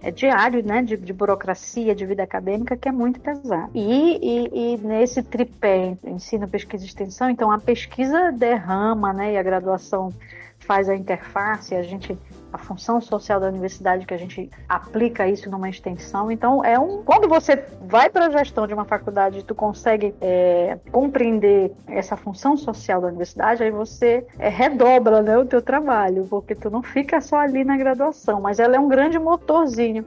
[0.00, 3.70] é diário, né, de, de, burocracia, de vida acadêmica, que é muito pesado.
[3.74, 9.36] E, e, e, nesse tripé, ensino, pesquisa e extensão, então a pesquisa derrama, né, e
[9.36, 10.12] a graduação
[10.60, 12.16] faz a interface, a gente
[12.52, 16.30] a função social da universidade que a gente aplica isso numa extensão.
[16.30, 17.02] Então, é um.
[17.02, 22.56] Quando você vai para a gestão de uma faculdade, tu consegue é, compreender essa função
[22.56, 27.20] social da universidade, aí você é, redobra né, o teu trabalho, porque tu não fica
[27.20, 30.04] só ali na graduação, mas ela é um grande motorzinho.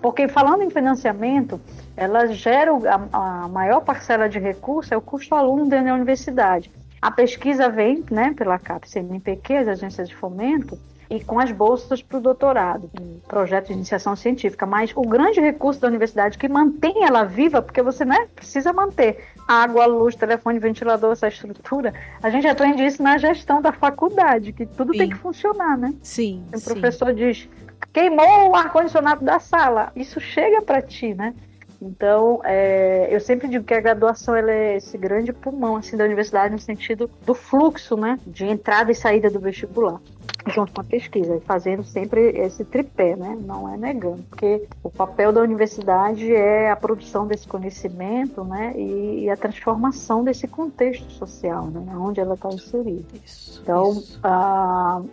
[0.00, 1.60] Porque falando em financiamento,
[1.96, 2.72] ela gera
[3.12, 6.70] a, a maior parcela de recurso é o custo aluno dentro da universidade.
[7.00, 10.78] A pesquisa vem né, pela CAPES-NPq, as agências de fomento,
[11.08, 14.66] e com as bolsas para o doutorado, um projeto de iniciação científica.
[14.66, 19.24] Mas o grande recurso da universidade que mantém ela viva, porque você né, precisa manter
[19.46, 24.66] água, luz, telefone, ventilador, essa estrutura, a gente aprende isso na gestão da faculdade, que
[24.66, 24.98] tudo sim.
[24.98, 25.94] tem que funcionar, né?
[26.02, 26.44] Sim.
[26.54, 27.14] O professor sim.
[27.14, 27.48] diz,
[27.92, 31.34] queimou o ar-condicionado da sala, isso chega para ti, né?
[31.82, 36.54] Então, é, eu sempre digo que a graduação é esse grande pulmão assim da universidade
[36.54, 40.00] no sentido do fluxo, né, de entrada e saída do vestibular
[40.46, 43.38] junto com a pesquisa, fazendo sempre esse tripé, né?
[43.44, 48.74] Não é negando, porque o papel da universidade é a produção desse conhecimento, né?
[48.76, 51.96] E, e a transformação desse contexto social, né?
[51.96, 53.04] Onde ela está inserida.
[53.24, 54.20] Isso, então, isso.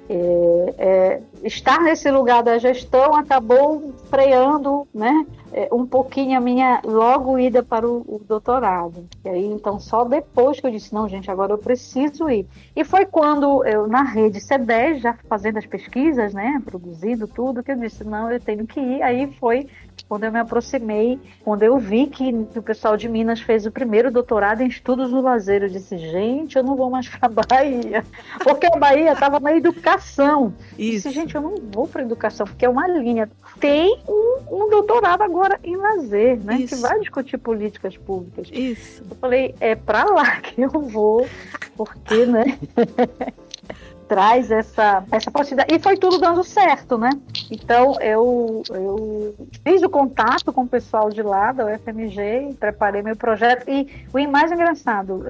[0.10, 5.26] É, é, estar nesse lugar da gestão acabou freando, né?
[5.54, 9.06] É, um pouquinho a minha logo ida para o, o, doutorado.
[9.26, 12.48] E aí, então, só depois que eu disse, não, gente, agora eu preciso ir.
[12.74, 17.72] E foi quando eu, na rede C10, já fazendo as pesquisas, né, produzindo tudo, que
[17.72, 19.02] eu disse, não, eu tenho que ir.
[19.02, 19.68] Aí foi
[20.08, 24.12] quando eu me aproximei, quando eu vi que o pessoal de Minas fez o primeiro
[24.12, 28.04] doutorado em estudos do lazer, eu disse, gente, eu não vou mais para Bahia,
[28.44, 30.54] porque a Bahia estava na educação.
[30.78, 31.08] Isso.
[31.08, 33.30] Eu disse, gente, eu não vou para educação, porque é uma linha.
[33.60, 36.76] Tem um, um doutorado agora em lazer, né, Isso.
[36.76, 38.50] que vai discutir políticas públicas.
[38.52, 39.04] Isso.
[39.10, 41.28] Eu falei, é para lá que eu vou,
[41.76, 42.58] porque, né?
[44.12, 45.74] traz essa, essa possibilidade.
[45.74, 47.12] E foi tudo dando certo, né?
[47.50, 53.16] Então, eu, eu fiz o contato com o pessoal de lá da UFMG, preparei meu
[53.16, 53.70] projeto.
[53.70, 55.26] E o mais engraçado,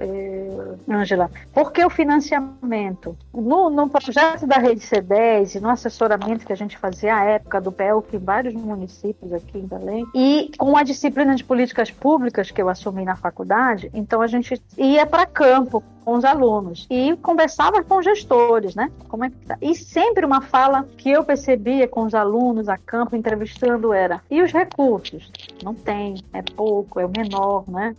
[0.89, 3.15] Ângela, é, porque o financiamento?
[3.31, 7.61] No, no projeto da Rede C10 e no assessoramento que a gente fazia à época
[7.61, 12.49] do PELC em vários municípios aqui em Belém, e com a disciplina de políticas públicas
[12.49, 17.15] que eu assumi na faculdade, então a gente ia para campo com os alunos e
[17.17, 18.91] conversava com gestores, né?
[19.07, 19.57] Como é que tá?
[19.61, 24.41] E sempre uma fala que eu percebia com os alunos a campo entrevistando era: e
[24.41, 25.31] os recursos?
[25.63, 27.95] Não tem, é pouco, é o menor, né?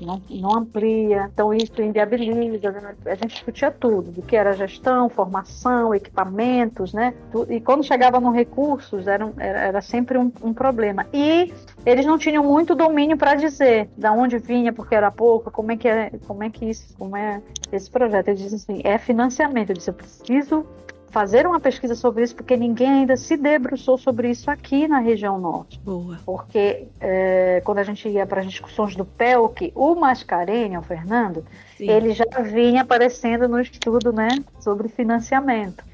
[0.00, 2.74] não, não amplia, então isso inviabiliza.
[3.06, 7.14] A gente discutia tudo, do que era gestão, formação, equipamentos, né?
[7.48, 11.06] E quando chegava no recursos, era, era, era sempre um, um, problema.
[11.12, 11.52] E
[11.84, 15.76] eles não tinham muito domínio para dizer da onde vinha, porque era pouco, como é
[15.76, 18.28] que é, como é que isso, como é esse projeto.
[18.28, 19.70] Eles dizem assim, é financiamento.
[19.70, 20.66] Eu disse, eu preciso
[21.10, 25.38] fazer uma pesquisa sobre isso, porque ninguém ainda se debruçou sobre isso aqui na região
[25.38, 25.78] norte.
[25.80, 26.18] Boa.
[26.24, 31.44] Porque é, quando a gente ia para as discussões do PELC, o Mascarenhas, o Fernando,
[31.76, 31.90] Sim.
[31.90, 34.28] ele já vinha aparecendo no estudo né,
[34.60, 35.84] sobre financiamento.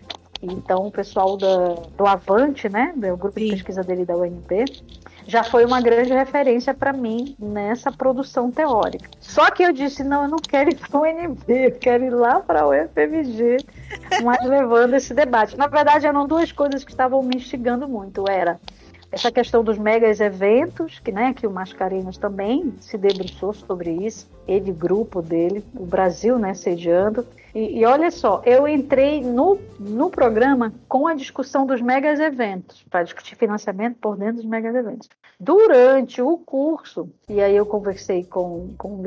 [0.42, 3.46] Então, o pessoal da, do Avante, né, do grupo Sim.
[3.46, 4.64] de pesquisa dele da UNB,
[5.26, 9.08] já foi uma grande referência para mim nessa produção teórica.
[9.20, 12.10] Só que eu disse, não, eu não quero ir para o UNB, eu quero ir
[12.10, 13.56] lá para o UFMG,
[14.22, 15.56] mas levando esse debate.
[15.56, 18.24] Na verdade, eram duas coisas que estavam me instigando muito.
[18.28, 18.58] Era
[19.10, 24.28] essa questão dos megas eventos, que, né, que o Mascarenhas também se debruçou sobre isso,
[24.46, 27.26] ele, grupo dele, o Brasil, né, sediando.
[27.56, 32.84] E, e, olha só, eu entrei no, no programa com a discussão dos megas eventos,
[32.90, 35.08] para discutir financiamento por dentro dos megas eventos.
[35.40, 39.02] Durante o curso, e aí eu conversei com, com,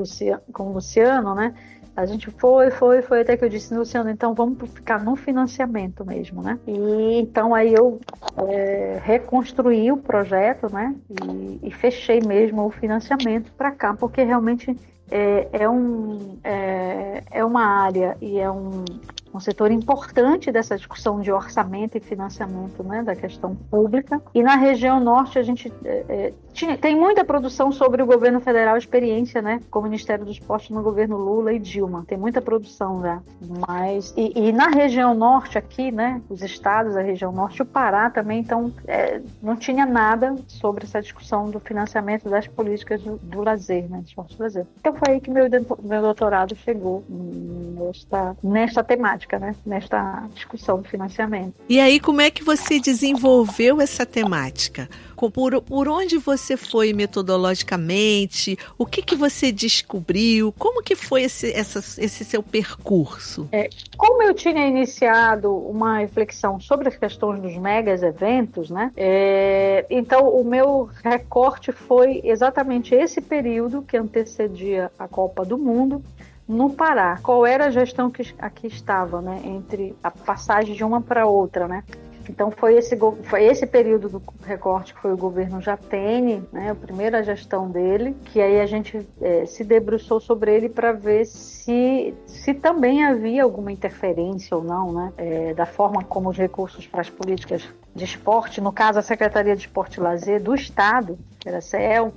[0.51, 1.53] com o Luciano, né,
[1.95, 6.05] A gente foi, foi, foi até que eu disse, Luciano, então vamos ficar no financiamento
[6.05, 6.57] mesmo, né?
[6.65, 7.99] E então aí eu
[8.47, 10.95] é, reconstruí o projeto, né?
[11.09, 14.75] E, e fechei mesmo o financiamento para cá, porque realmente
[15.12, 18.86] é, é, um, é, é uma área e é um,
[19.34, 24.22] um setor importante dessa discussão de orçamento e financiamento né, da questão pública.
[24.34, 28.39] E na região norte a gente é, é, tinha, tem muita produção sobre o governo
[28.39, 32.04] federal, experiência né, com o Ministério do Esporte no governo Lula e Dilma.
[32.08, 33.22] Tem muita produção já.
[33.68, 38.10] Mas, e, e na região norte aqui, né, os estados da região norte, o Pará
[38.10, 43.42] também, então é, não tinha nada sobre essa discussão do financiamento das políticas do, do
[43.42, 44.65] lazer, né, do esporte do lazer.
[44.80, 45.46] Então foi aí que meu,
[45.82, 51.53] meu doutorado chegou nesta, nesta temática prática, né, nesta discussão do financiamento.
[51.67, 54.88] E aí, como é que você desenvolveu essa temática?
[55.34, 58.58] Por, por onde você foi metodologicamente?
[58.77, 60.53] O que, que você descobriu?
[60.58, 63.49] Como que foi esse, essa, esse seu percurso?
[63.51, 68.93] É, como eu tinha iniciado uma reflexão sobre as questões dos megas eventos, né?
[68.95, 76.01] É, então o meu recorte foi exatamente esse período que antecedia a Copa do Mundo
[76.49, 80.99] no Pará, qual era a gestão que aqui estava, né, entre a passagem de uma
[80.99, 81.83] para outra, né?
[82.27, 86.75] Então foi esse, foi esse período do recorte que foi o governo Jatene, né, a
[86.75, 92.15] primeira gestão dele, que aí a gente é, se debruçou sobre ele para ver se,
[92.25, 97.01] se também havia alguma interferência ou não, né, é, da forma como os recursos para
[97.01, 101.47] as políticas de esporte, no caso a Secretaria de Esporte e Lazer do Estado, que
[101.47, 102.13] era a CEL,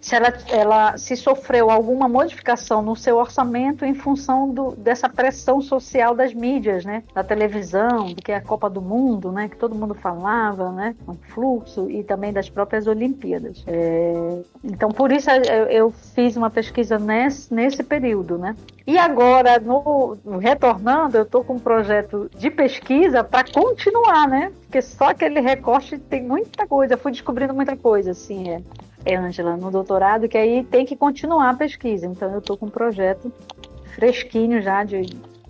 [0.00, 5.60] se ela, ela se sofreu alguma modificação no seu orçamento em função do, dessa pressão
[5.60, 7.02] social das mídias, né?
[7.14, 9.48] Da televisão, que é a Copa do Mundo, né?
[9.48, 10.94] Que todo mundo falava, né?
[11.06, 13.62] Um fluxo e também das próprias Olimpíadas.
[13.66, 18.54] É, então, por isso eu, eu, fiz uma pesquisa nesse, nesse período, né?
[18.86, 24.52] E agora, no, retornando, eu estou com um projeto de pesquisa para continuar, né?
[24.62, 28.62] Porque só aquele recorte tem muita coisa, eu fui descobrindo muita coisa, assim, é.
[29.08, 32.06] É, Ângela, no doutorado, que aí tem que continuar a pesquisa.
[32.06, 33.32] Então, eu estou com um projeto
[33.94, 35.06] fresquinho já de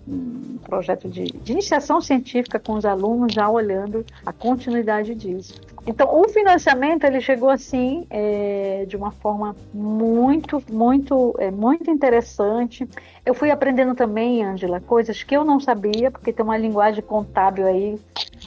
[0.07, 5.59] um projeto de, de, iniciação científica com os alunos, já olhando a continuidade disso.
[5.87, 12.87] Então, o financiamento ele chegou assim é, de uma forma muito, muito, é, muito interessante.
[13.25, 17.65] Eu fui aprendendo também, Ângela, coisas que eu não sabia, porque tem uma linguagem contábil
[17.67, 17.99] aí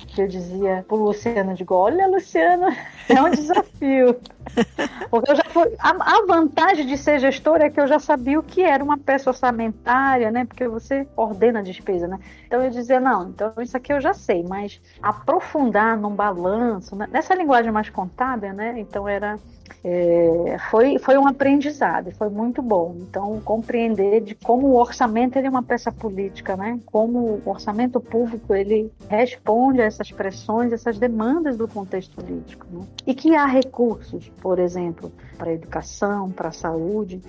[0.09, 2.67] que eu dizia pro Luciano, digo, olha, Luciano,
[3.09, 4.17] é um desafio.
[5.11, 8.39] Porque eu já fui, a, a, vantagem de ser gestora é que eu já sabia
[8.39, 10.45] o que era uma peça orçamentária, né?
[10.45, 12.19] Porque você ordena a despesa, né?
[12.47, 17.09] Então eu dizia, não, então isso aqui eu já sei, mas aprofundar num balanço, né?
[17.23, 18.75] Nessa linguagem mais contábil, né?
[18.79, 19.39] Então era
[19.85, 22.97] é, foi, foi um aprendizado, foi muito bom.
[23.01, 26.79] Então, compreender de como o orçamento é uma peça política, né?
[26.87, 32.67] Como o orçamento público ele responde a essas pressões, essas demandas do contexto político.
[32.71, 32.85] Né?
[33.07, 37.21] E que há recursos, por exemplo, para a educação, para a saúde.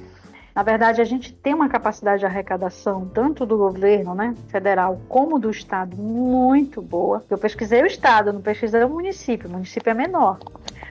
[0.56, 5.40] Na verdade, a gente tem uma capacidade de arrecadação, tanto do governo né, federal como
[5.40, 7.24] do Estado, muito boa.
[7.28, 10.38] Eu pesquisei o Estado, não pesquisei o município, o município é menor.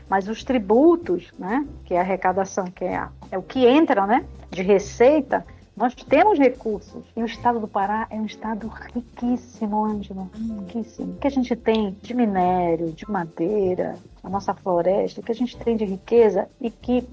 [0.08, 4.04] Mas os tributos, né, que é a arrecadação, que é, a, é o que entra
[4.04, 5.46] né, de receita,
[5.76, 7.04] nós temos recursos.
[7.16, 10.28] E o estado do Pará é um estado riquíssimo, Ângela.
[10.34, 11.12] Riquíssimo.
[11.12, 15.34] O que a gente tem de minério, de madeira, a nossa floresta, o que a
[15.34, 17.08] gente tem de riqueza e que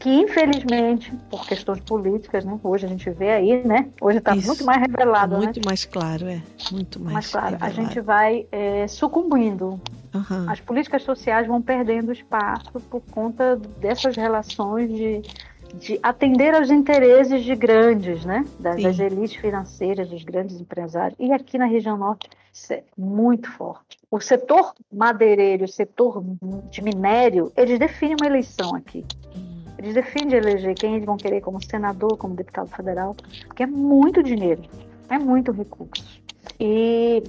[0.00, 4.64] que infelizmente, por questões políticas, né, hoje a gente vê aí, né, hoje está muito
[4.64, 5.62] mais revelado, muito né?
[5.66, 6.40] mais claro, é,
[6.72, 7.50] muito mais, mais claro.
[7.50, 7.80] Revelado.
[7.80, 9.78] A gente vai é, sucumbindo.
[10.14, 10.50] Uhum.
[10.50, 15.20] As políticas sociais vão perdendo espaço por conta dessas relações de,
[15.74, 21.14] de atender aos interesses de grandes, né, das, das elites financeiras, dos grandes empresários.
[21.20, 23.98] E aqui na região norte isso é muito forte.
[24.10, 26.24] O setor madeireiro, o setor
[26.70, 29.04] de minério, eles definem uma eleição aqui.
[29.80, 33.16] Eles defendem eleger quem eles vão querer como senador, como deputado federal,
[33.46, 34.60] porque é muito dinheiro,
[35.08, 36.20] é muito recurso.
[36.60, 37.22] E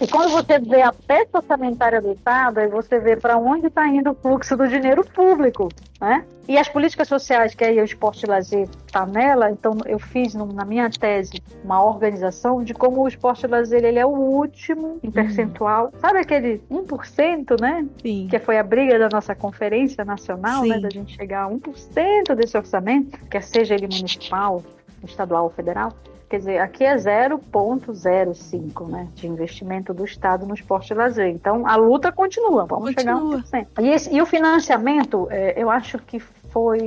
[0.00, 3.86] e quando você vê a peça orçamentária do Estado, aí você vê para onde está
[3.86, 5.68] indo o fluxo do dinheiro público,
[6.00, 6.24] né?
[6.46, 10.34] E as políticas sociais, que aí o esporte e lazer está nela, então eu fiz
[10.34, 14.98] na minha tese uma organização de como o esporte e lazer ele é o último
[15.02, 15.12] em uhum.
[15.12, 15.86] percentual.
[15.86, 16.00] Uhum.
[16.00, 17.86] Sabe aquele 1%, né?
[18.02, 18.26] Sim.
[18.28, 20.78] Que foi a briga da nossa conferência nacional, né?
[20.80, 24.62] Da gente chegar a 1% desse orçamento, quer seja ele municipal,
[25.02, 25.92] estadual ou federal.
[26.34, 31.28] Quer dizer, aqui é 0,05 né, de investimento do Estado no esporte e lazer.
[31.28, 33.40] Então, a luta continua, vamos continua.
[33.40, 33.66] chegar a 1%.
[33.80, 36.80] E, esse, e o financiamento, é, eu acho que foi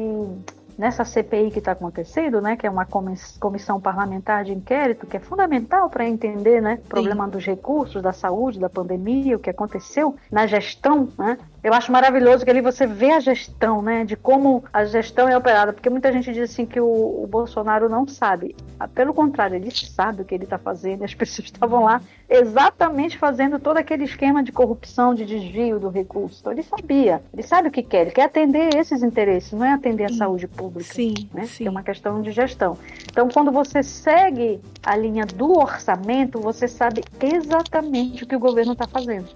[0.77, 5.19] nessa CPI que está acontecendo, né, que é uma comissão parlamentar de inquérito, que é
[5.19, 7.31] fundamental para entender, né, o problema Sim.
[7.31, 12.45] dos recursos, da saúde, da pandemia, o que aconteceu na gestão, né, eu acho maravilhoso
[12.45, 16.11] que ali você vê a gestão, né, de como a gestão é operada, porque muita
[16.11, 18.55] gente diz assim que o, o Bolsonaro não sabe.
[18.79, 23.17] Ah, pelo contrário, ele sabe o que ele está fazendo, as pessoas estavam lá exatamente
[23.17, 26.39] fazendo todo aquele esquema de corrupção, de desvio do recurso.
[26.41, 29.73] Então ele sabia, ele sabe o que quer, ele quer atender esses interesses, não é
[29.73, 30.93] atender a saúde pública.
[30.93, 31.45] Sim, né?
[31.45, 31.65] sim.
[31.65, 32.77] É uma questão de gestão.
[33.09, 38.73] Então, quando você segue a linha do orçamento, você sabe exatamente o que o governo
[38.73, 39.27] está fazendo.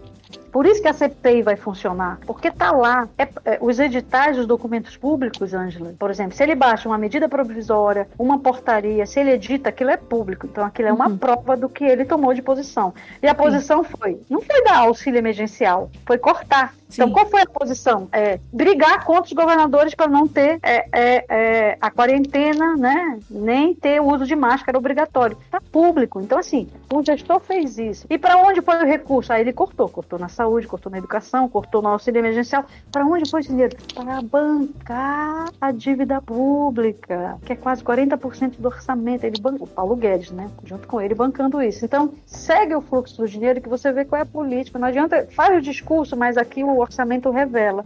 [0.51, 3.07] Por isso que a CPI vai funcionar, porque está lá.
[3.17, 7.29] É, é, os editais dos documentos públicos, Ângela, por exemplo, se ele baixa uma medida
[7.29, 10.45] provisória, uma portaria, se ele edita, aquilo é público.
[10.45, 11.17] Então aquilo é uma uhum.
[11.17, 12.93] prova do que ele tomou de posição.
[13.21, 13.89] E a posição Sim.
[13.97, 18.07] foi, não foi dar auxílio emergencial, foi cortar então, qual foi a posição?
[18.11, 23.19] É, brigar contra os governadores para não ter é, é, é, a quarentena, né?
[23.29, 25.37] Nem ter o uso de máscara obrigatório.
[25.45, 26.19] Está público.
[26.19, 28.05] Então, assim, o gestor fez isso.
[28.09, 29.31] E para onde foi o recurso?
[29.31, 29.87] Aí ele cortou.
[29.87, 32.65] Cortou na saúde, cortou na educação, cortou no auxílio emergencial.
[32.91, 33.75] Para onde foi esse dinheiro?
[33.93, 39.23] Para bancar a dívida pública, que é quase 40% do orçamento.
[39.23, 40.49] Ele bancou, o Paulo Guedes, né?
[40.63, 41.85] Junto com ele, bancando isso.
[41.85, 44.79] Então, segue o fluxo do dinheiro que você vê qual é a política.
[44.79, 47.85] Não adianta, faz o discurso, mas aqui o orçamento revela.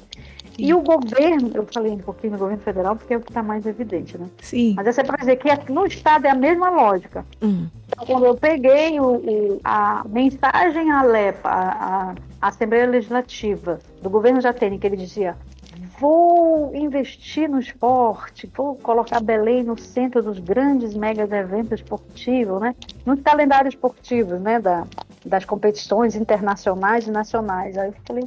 [0.58, 3.44] E o governo, eu falei um pouquinho do governo federal porque é o que está
[3.44, 4.28] mais evidente, né?
[4.42, 4.74] Sim.
[4.76, 7.26] Mas essa é para dizer que no Estado é a mesma lógica.
[7.42, 7.68] Hum.
[7.88, 14.10] Então, quando eu peguei o, o, a mensagem à LEPA, a, a, Assembleia Legislativa, do
[14.10, 15.36] governo Jatene, que ele dizia
[16.00, 22.76] vou investir no esporte, vou colocar Belém no centro dos grandes megas eventos esportivos, né?
[23.06, 24.60] Nos calendários esportivos, né?
[24.60, 24.86] Da,
[25.26, 27.78] das competições internacionais e nacionais.
[27.78, 28.26] Aí eu falei,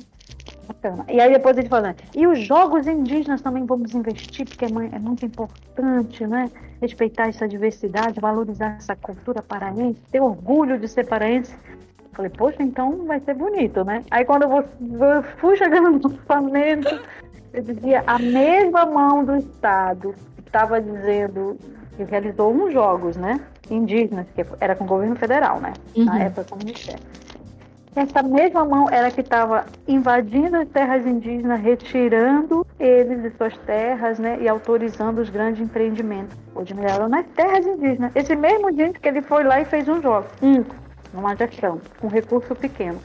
[0.68, 1.06] Bacana.
[1.08, 4.98] E aí depois ele falando, e os jogos indígenas também vamos investir, porque é, é
[4.98, 6.50] muito importante, né?
[6.82, 11.56] Respeitar essa diversidade, valorizar essa cultura paraense, ter orgulho de ser paraense.
[12.12, 14.04] Falei, poxa, então vai ser bonito, né?
[14.10, 17.00] Aí quando eu, vou, eu fui chegando no orçamento,
[17.54, 20.14] eu dizia, a mesma mão do Estado
[20.44, 21.56] estava dizendo
[21.96, 23.40] que realizou uns jogos, né?
[23.70, 25.72] Indígenas, que era com o governo federal, né?
[25.96, 26.04] Uhum.
[26.04, 27.02] Na época como ministério
[27.94, 34.18] essa mesma mão era que estava invadindo as terras indígenas, retirando eles de suas terras,
[34.18, 36.36] né, e autorizando os grandes empreendimentos.
[36.54, 38.12] Hoje melhorou nas terras indígenas.
[38.14, 40.64] Esse mesmo dia que ele foi lá e fez um jogo, um,
[41.12, 43.00] numa gestão, com recurso pequeno.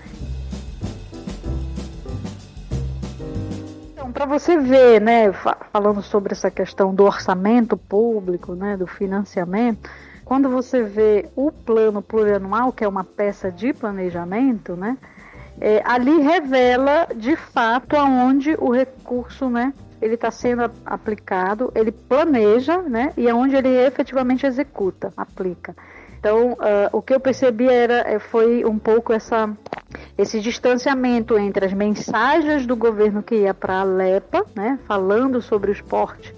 [3.93, 5.31] Então, para você ver, né,
[5.71, 9.89] falando sobre essa questão do orçamento público, né, do financiamento,
[10.25, 14.97] quando você vê o plano plurianual, que é uma peça de planejamento, né,
[15.59, 22.81] é, ali revela de fato aonde o recurso, né, ele está sendo aplicado, ele planeja,
[22.81, 25.75] né, e aonde ele efetivamente executa, aplica.
[26.19, 26.57] Então, uh,
[26.93, 29.49] o que eu percebi era, é, foi um pouco essa,
[30.17, 35.69] esse distanciamento entre as mensagens do governo que ia para a LEPA, né, falando sobre
[35.69, 36.33] o esporte,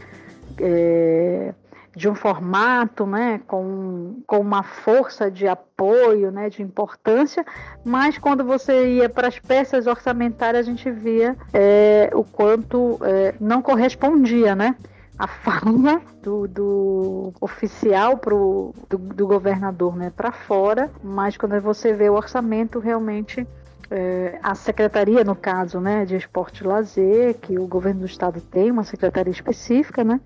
[0.60, 1.54] é,
[1.96, 7.46] de um formato, né, com, com uma força de apoio, né, de importância,
[7.84, 13.34] mas quando você ia para as peças orçamentárias a gente via é, o quanto é,
[13.40, 14.76] não correspondia, né,
[15.18, 21.94] a fala do, do oficial pro, do, do governador, né, para fora, mas quando você
[21.94, 23.48] vê o orçamento realmente
[23.90, 28.42] é, a secretaria, no caso, né, de esporte e lazer, que o governo do estado
[28.42, 30.20] tem uma secretaria específica, né,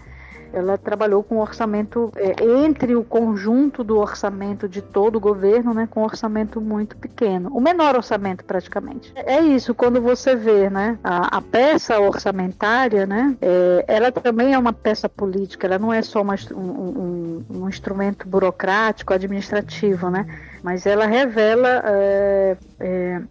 [0.53, 2.35] ela trabalhou com orçamento é,
[2.65, 7.61] entre o conjunto do orçamento de todo o governo, né, com orçamento muito pequeno, o
[7.61, 9.11] menor orçamento praticamente.
[9.15, 14.57] É isso quando você vê, né, a, a peça orçamentária, né, é, ela também é
[14.57, 20.25] uma peça política, ela não é só uma, um, um, um, instrumento burocrático, administrativo, né,
[20.63, 23.21] mas ela revela é, é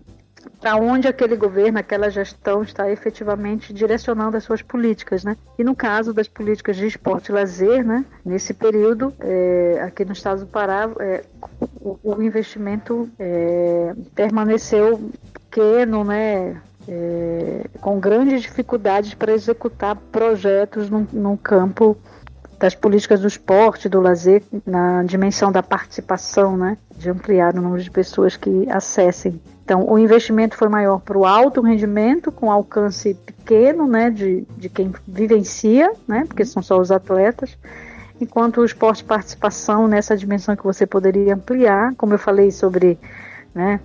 [0.60, 5.36] para onde aquele governo, aquela gestão está efetivamente direcionando as suas políticas, né?
[5.58, 8.04] E no caso das políticas de esporte e lazer, né?
[8.24, 11.24] Nesse período, é, aqui no estado do Pará, é,
[11.80, 16.60] o, o, investimento é, permaneceu pequeno, né?
[16.90, 21.96] É, com grandes dificuldades para executar projetos no, no campo
[22.58, 26.76] das políticas do esporte, do lazer, na dimensão da participação, né?
[26.96, 31.26] De ampliar o número de pessoas que acessem então, o investimento foi maior para o
[31.26, 36.90] alto rendimento, com alcance pequeno, né, de, de quem vivencia, né, porque são só os
[36.90, 37.54] atletas,
[38.18, 42.98] enquanto o esporte participação nessa dimensão que você poderia ampliar, como eu falei sobre
[43.54, 43.78] né,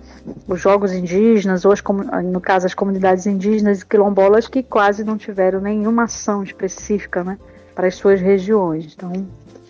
[0.48, 1.82] os jogos indígenas, ou as,
[2.24, 7.36] no caso as comunidades indígenas e quilombolas que quase não tiveram nenhuma ação específica, né,
[7.74, 8.94] para as suas regiões.
[8.96, 9.12] Então,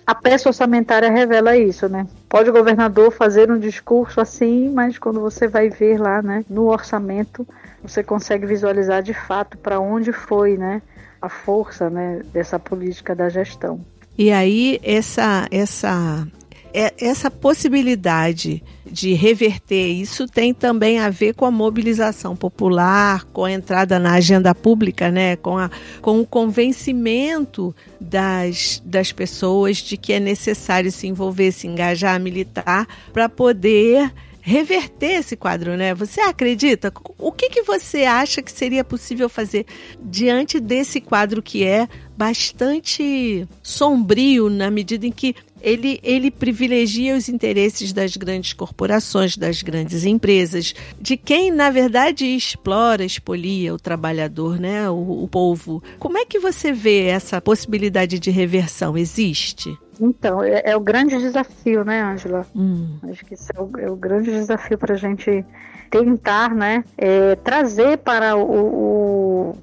[0.07, 2.07] a peça orçamentária revela isso, né?
[2.28, 6.66] Pode o governador fazer um discurso assim, mas quando você vai ver lá, né, no
[6.66, 7.46] orçamento,
[7.82, 10.82] você consegue visualizar de fato para onde foi, né,
[11.20, 13.80] a força, né, dessa política da gestão.
[14.16, 16.26] E aí essa essa
[16.75, 23.53] essa possibilidade de reverter isso tem também a ver com a mobilização popular, com a
[23.53, 25.37] entrada na agenda pública, né?
[25.37, 25.70] com, a,
[26.03, 32.89] com o convencimento das, das pessoas de que é necessário se envolver, se engajar militar
[33.12, 34.12] para poder
[34.47, 35.95] reverter esse quadro, né?
[35.95, 36.93] Você acredita?
[37.18, 39.64] O que, que você acha que seria possível fazer
[39.99, 45.35] diante desse quadro que é bastante sombrio na medida em que
[45.65, 52.27] ele, ele privilegia os interesses das grandes corporações, das grandes empresas, de quem, na verdade,
[52.27, 54.89] explora, expolia o trabalhador, né?
[54.91, 55.83] o, o povo.
[55.99, 58.97] Como é que você vê essa possibilidade de reversão?
[58.97, 59.77] Existe?
[59.99, 62.47] Então, é, é o grande desafio, né, Ângela?
[62.55, 62.99] Hum.
[63.11, 65.45] Acho que esse é o, é o grande desafio para a gente
[65.91, 69.59] tentar, né, é, trazer para o, o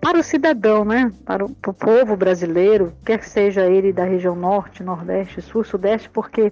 [0.00, 1.12] para o cidadão, né?
[1.24, 6.08] Para o, para o, povo brasileiro, quer seja ele da região norte, nordeste, sul, sudeste,
[6.08, 6.50] porque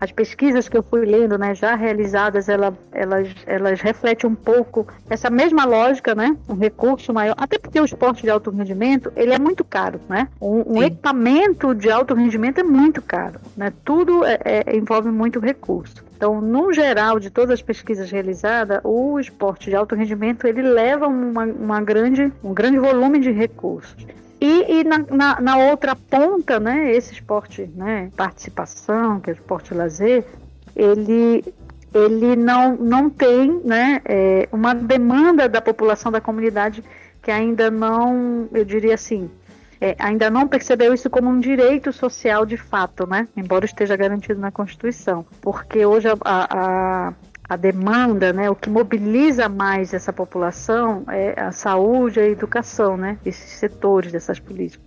[0.00, 4.86] as pesquisas que eu fui lendo, né, já realizadas, ela, elas, elas refletem um pouco
[5.08, 9.32] essa mesma lógica, né, um recurso maior, até porque o esporte de alto rendimento, ele
[9.32, 14.24] é muito caro, né, um, um equipamento de alto rendimento é muito caro, né, tudo
[14.24, 16.06] é, é, envolve muito recurso.
[16.16, 21.06] Então, no geral, de todas as pesquisas realizadas, o esporte de alto rendimento ele leva
[21.06, 24.04] uma, uma grande, um grande volume de recursos.
[24.40, 29.34] E, e na, na, na, outra ponta, né, esse esporte, né, participação, que é o
[29.34, 30.24] esporte lazer,
[30.76, 31.44] ele,
[31.92, 36.84] ele não, não tem né, é, uma demanda da população da comunidade
[37.20, 39.28] que ainda não, eu diria assim,
[39.80, 43.28] é, ainda não percebeu isso como um direito social de fato, né?
[43.36, 45.24] Embora esteja garantido na Constituição.
[45.40, 47.12] Porque hoje a, a,
[47.48, 53.18] a demanda, né, o que mobiliza mais essa população é a saúde a educação, né?
[53.24, 54.86] Esses setores dessas políticas.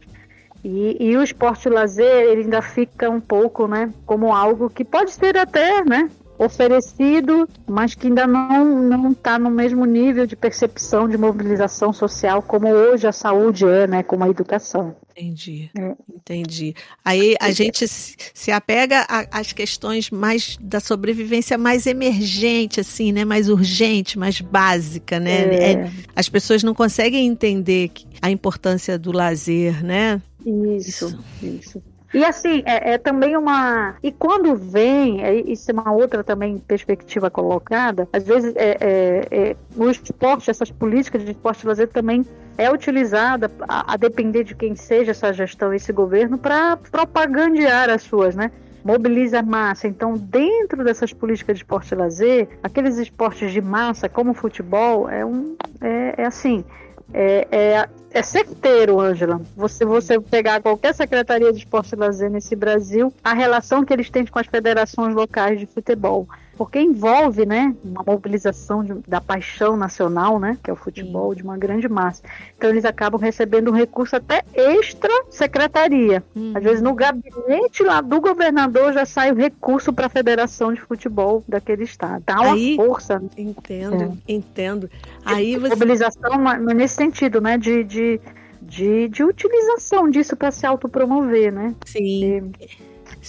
[0.64, 4.70] E, e, o esporte e o lazer ele ainda fica um pouco, né, como algo
[4.70, 6.07] que pode ser até, né,
[6.43, 12.41] oferecido, mas que ainda não não está no mesmo nível de percepção de mobilização social
[12.41, 14.95] como hoje a saúde é, né, como a educação.
[15.11, 15.95] Entendi, é.
[16.09, 16.73] entendi.
[17.05, 23.47] Aí a gente se apega às questões mais da sobrevivência mais emergente, assim, né, mais
[23.47, 25.43] urgente, mais básica, né?
[25.43, 25.71] É.
[25.73, 30.19] É, as pessoas não conseguem entender a importância do lazer, né?
[30.43, 31.19] Isso, isso.
[31.43, 31.90] isso.
[32.14, 33.95] E assim, é, é, também uma.
[34.03, 39.28] E quando vem, é, isso é uma outra também perspectiva colocada, às vezes é, é,
[39.32, 42.26] é o esporte, essas políticas de esporte lazer também
[42.57, 48.01] é utilizada, a, a depender de quem seja essa gestão, esse governo, para propagandear as
[48.03, 48.51] suas, né?
[48.84, 49.88] mobiliza a massa.
[49.88, 55.09] Então, dentro dessas políticas de esporte e lazer, aqueles esportes de massa, como o futebol,
[55.09, 56.64] é um é, é assim,
[57.14, 59.41] é, é, é certeiro, Ângela.
[59.55, 64.09] Você, você pegar qualquer secretaria de esporte e lazer nesse Brasil, a relação que eles
[64.09, 66.28] têm com as federações locais de futebol
[66.62, 71.38] porque envolve, né, uma mobilização de, da paixão nacional, né, que é o futebol, Sim.
[71.38, 72.22] de uma grande massa.
[72.55, 76.24] Então eles acabam recebendo um recurso até extra secretaria.
[76.36, 76.53] Hum.
[76.53, 80.80] Às vezes no gabinete lá do governador já sai o recurso para a federação de
[80.80, 82.22] futebol daquele estado.
[82.28, 83.18] Dá uma Aí, força.
[83.18, 83.30] Né?
[83.39, 84.32] Entendo, é.
[84.32, 84.88] entendo.
[85.26, 85.70] Aí você...
[85.70, 86.43] Mobilização
[86.76, 88.22] nesse sentido, né, de, de
[88.62, 91.74] de, de utilização disso para se autopromover, né?
[91.84, 92.03] Sim.
[92.03, 92.43] E,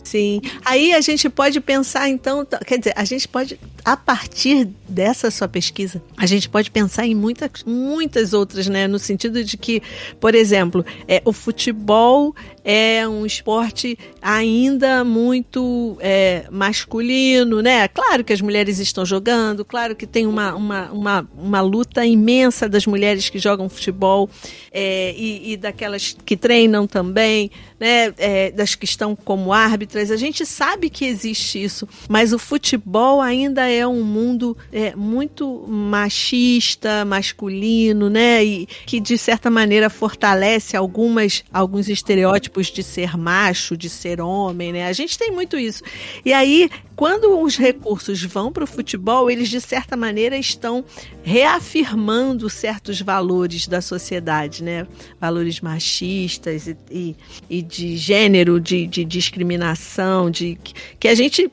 [0.05, 0.41] Sim.
[0.65, 5.49] Aí a gente pode pensar, então, quer dizer, a gente pode, a partir dessa sua
[5.49, 8.87] pesquisa, a gente pode pensar em muitas, muitas outras, né?
[8.87, 9.83] No sentido de que,
[10.21, 17.89] por exemplo, é, o futebol é um esporte ainda muito é, masculino, né?
[17.89, 22.69] Claro que as mulheres estão jogando, claro que tem uma, uma, uma, uma luta imensa
[22.69, 24.31] das mulheres que jogam futebol
[24.71, 28.13] é, e, e, daquelas que treinam também, né?
[28.19, 30.11] É, das que estão como árbitras.
[30.11, 35.67] A gente sabe que existe isso, mas o futebol ainda é um mundo é, muito
[35.67, 38.45] machista, masculino, né?
[38.45, 44.21] E que de certa maneira fortalece algumas alguns estereótipos estereótipos de ser macho, de ser
[44.21, 44.87] homem, né?
[44.87, 45.83] A gente tem muito isso.
[46.25, 50.85] E aí, quando os recursos vão para o futebol, eles de certa maneira estão
[51.23, 54.87] reafirmando certos valores da sociedade, né?
[55.21, 57.17] Valores machistas e, e,
[57.49, 60.59] e de gênero, de, de discriminação, de
[60.99, 61.51] que a gente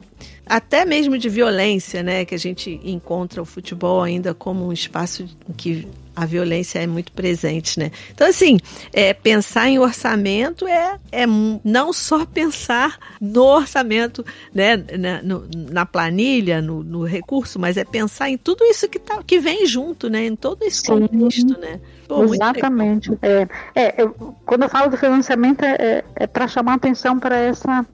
[0.50, 2.26] até mesmo de violência, né?
[2.26, 5.26] Que a gente encontra o futebol ainda como um espaço
[5.56, 7.92] que a violência é muito presente, né?
[8.12, 8.58] Então, assim,
[8.92, 11.26] é, pensar em orçamento é, é
[11.64, 17.86] não só pensar no orçamento, né, na, no, na planilha, no, no, recurso, mas é
[17.86, 20.26] pensar em tudo isso que, tá, que vem junto, né?
[20.26, 21.08] Em todo esse Sim.
[21.08, 21.80] contexto, né?
[22.08, 23.18] Pô, Exatamente.
[23.22, 24.10] É, é, eu,
[24.46, 27.86] quando eu falo do financiamento, é, é, é para chamar atenção para essa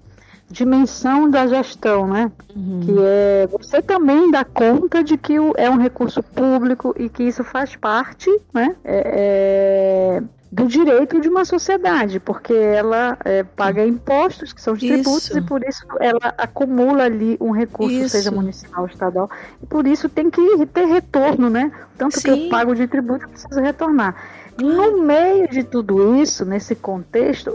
[0.50, 2.32] dimensão da gestão, né?
[2.56, 2.82] Uhum.
[2.82, 7.44] Que é você também dá conta de que é um recurso público e que isso
[7.44, 8.76] faz parte, né?
[8.84, 14.80] É, é, do direito de uma sociedade, porque ela é, paga impostos, que são os
[14.80, 15.38] tributos, isso.
[15.38, 18.10] e por isso ela acumula ali um recurso, isso.
[18.10, 19.30] seja municipal ou estadual,
[19.62, 21.72] e por isso tem que ter retorno, né?
[21.98, 22.22] Tanto Sim.
[22.22, 24.16] que eu pago de tributo, eu preciso retornar.
[24.58, 27.52] No meio de tudo isso, nesse contexto,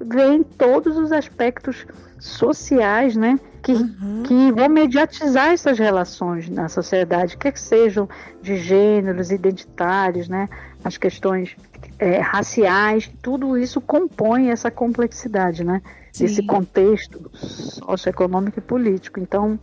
[0.00, 1.84] vem todos os aspectos
[2.18, 3.38] sociais, né?
[3.62, 4.22] Que, uhum.
[4.24, 8.08] que vão mediatizar essas relações na sociedade, quer que sejam
[8.40, 10.48] de gêneros, identitários, né?
[10.84, 11.56] As questões
[11.98, 15.82] é, raciais, tudo isso compõe essa complexidade, né?
[16.12, 16.24] Sim.
[16.24, 19.20] Esse contexto socioeconômico e político.
[19.20, 19.58] Então,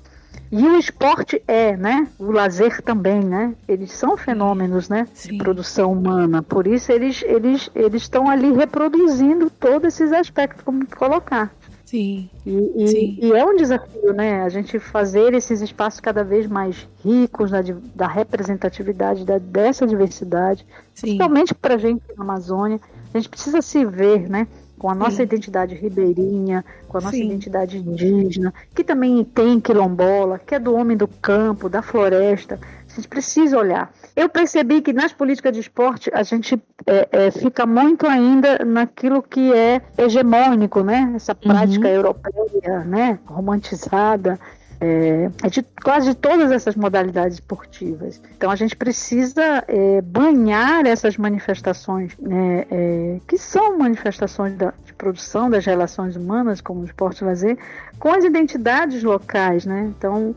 [0.51, 2.07] e o esporte é, né?
[2.19, 3.53] O lazer também, né?
[3.67, 5.07] Eles são fenômenos, né?
[5.13, 5.31] Sim.
[5.31, 6.43] De produção humana.
[6.43, 11.51] Por isso eles eles eles estão ali reproduzindo todos esses aspectos, como colocar.
[11.95, 12.29] Sim.
[12.45, 13.17] E, e, Sim.
[13.21, 14.41] e, é um desafio, né?
[14.41, 17.59] A gente fazer esses espaços cada vez mais ricos da,
[17.95, 21.01] da representatividade da, dessa diversidade, Sim.
[21.01, 22.81] principalmente para a gente na Amazônia.
[23.13, 24.45] A gente precisa se ver, né?
[24.77, 25.23] Com a nossa Sim.
[25.23, 30.97] identidade ribeirinha, com a nossa identidade indígena, que também tem quilombola, que é do homem
[30.97, 32.59] do campo, da floresta.
[32.95, 33.91] A gente precisa olhar.
[34.15, 39.21] Eu percebi que nas políticas de esporte a gente é, é, fica muito ainda naquilo
[39.21, 41.11] que é hegemônico, né?
[41.13, 41.93] Essa prática uhum.
[41.93, 43.19] europeia, né?
[43.25, 44.39] Romantizada.
[44.79, 48.21] É, é, de quase de todas essas modalidades esportivas.
[48.35, 54.93] Então a gente precisa é, banhar essas manifestações, né, é, que são manifestações da, de
[54.93, 57.57] produção das relações humanas, como o esporte lazer,
[57.97, 59.65] com as identidades locais.
[59.65, 59.93] Né?
[59.97, 60.35] Então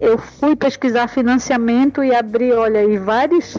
[0.00, 3.58] eu fui pesquisar financiamento e abri, olha aí, vários,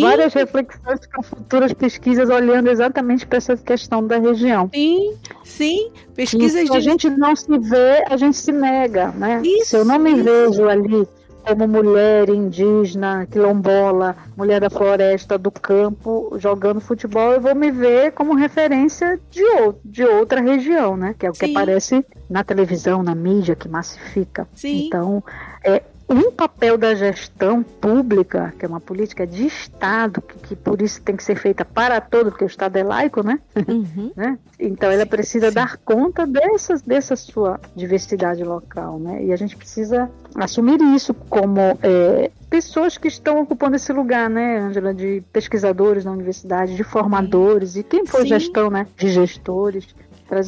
[0.00, 4.70] várias reflexões com futuras pesquisas olhando exatamente para essa questão da região.
[4.72, 5.14] Sim,
[5.44, 6.76] sim, pesquisas Se de...
[6.76, 9.42] a gente não se vê, a gente se nega, né?
[9.44, 10.24] Isso, se eu não me isso.
[10.24, 11.06] vejo ali
[11.48, 18.12] como mulher indígena, quilombola, mulher da floresta, do campo, jogando futebol, eu vou me ver
[18.12, 19.42] como referência de,
[19.82, 21.14] de outra região, né?
[21.18, 21.46] Que é o Sim.
[21.46, 24.46] que aparece na televisão, na mídia, que massifica.
[24.54, 24.86] Sim.
[24.86, 25.24] Então,
[25.64, 30.80] é, um papel da gestão pública, que é uma política de Estado, que, que, por
[30.80, 33.38] isso tem que ser feita para todo, porque o Estado é laico, né?
[33.54, 34.10] Uhum.
[34.16, 34.38] né?
[34.58, 35.54] Então ela precisa sim.
[35.54, 39.22] dar conta dessas, dessa sua diversidade local, né?
[39.24, 44.58] E a gente precisa assumir isso como é, pessoas que estão ocupando esse lugar, né,
[44.58, 48.28] Angela, de pesquisadores na universidade, de formadores, e quem for Sim.
[48.28, 49.86] gestão, né, de gestores.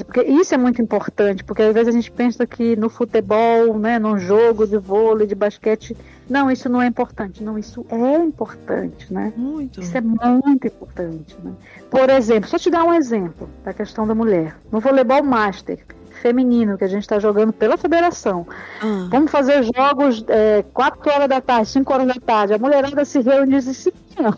[0.05, 3.99] Porque isso é muito importante, porque às vezes a gente pensa que no futebol, né,
[3.99, 5.97] num jogo de vôlei, de basquete,
[6.29, 7.43] não, isso não é importante.
[7.43, 9.33] Não, isso é importante, né?
[9.35, 9.81] Muito.
[9.81, 11.53] Isso é muito importante, né?
[11.91, 14.55] Por exemplo, só te dar um exemplo da questão da mulher.
[14.71, 15.79] No voleibol master,
[16.21, 18.47] feminino que a gente está jogando pela federação.
[18.83, 19.09] Ah.
[19.11, 22.53] Vamos fazer jogos é, 4 horas da tarde, 5 horas da tarde.
[22.53, 24.35] A mulherada se reúne e diz assim, não.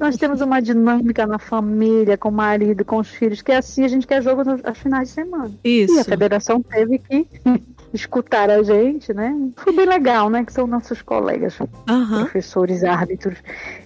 [0.00, 3.84] Nós temos uma dinâmica na família, com o marido, com os filhos, que é assim
[3.84, 5.52] a gente quer jogo nos finais de semana.
[5.62, 5.94] Isso.
[5.94, 7.26] E a federação teve que
[7.92, 9.36] escutar a gente, né?
[9.56, 10.42] Foi bem legal, né?
[10.42, 11.58] Que são nossos colegas,
[12.08, 13.36] professores, árbitros.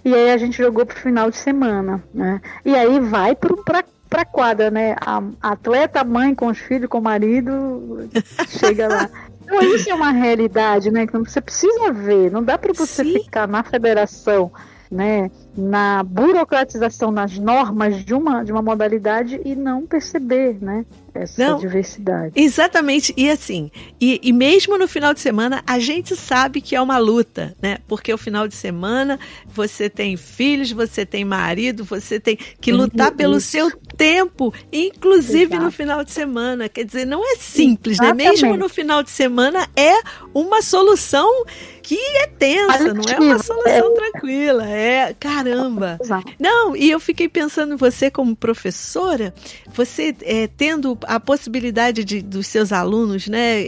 [0.04, 2.40] E aí a gente jogou pro final de semana, né?
[2.64, 4.94] E aí vai para pra quadra, né?
[5.00, 8.08] A, atleta, a mãe com os filhos, com o marido,
[8.46, 9.10] chega lá.
[9.42, 11.08] Então isso é uma realidade, né?
[11.08, 12.30] Que você precisa ver.
[12.30, 13.14] Não dá para você Sim.
[13.14, 14.52] ficar na federação,
[14.94, 15.28] né?
[15.56, 20.86] Na burocratização nas normas de uma, de uma modalidade e não perceber, né?
[21.14, 22.32] essa Não, diversidade.
[22.34, 23.14] Exatamente.
[23.16, 23.70] E assim,
[24.00, 27.78] e, e, mesmo no final de semana, a gente sabe que é uma luta, né?
[27.86, 33.12] Porque o final de semana você tem filhos, você tem marido, você tem que lutar
[33.12, 35.62] pelo seu tempo, inclusive Exato.
[35.62, 36.68] no final de semana.
[36.68, 38.24] Quer dizer, não é simples, Exatamente.
[38.24, 38.30] né?
[38.30, 39.94] Mesmo no final de semana é
[40.34, 41.44] uma solução
[41.82, 43.94] que é tensa, não é uma solução é.
[43.94, 44.68] tranquila.
[44.68, 45.98] É, caramba.
[46.38, 49.34] Não, e eu fiquei pensando em você como professora,
[49.72, 53.62] você é, tendo a possibilidade de, dos seus alunos, né,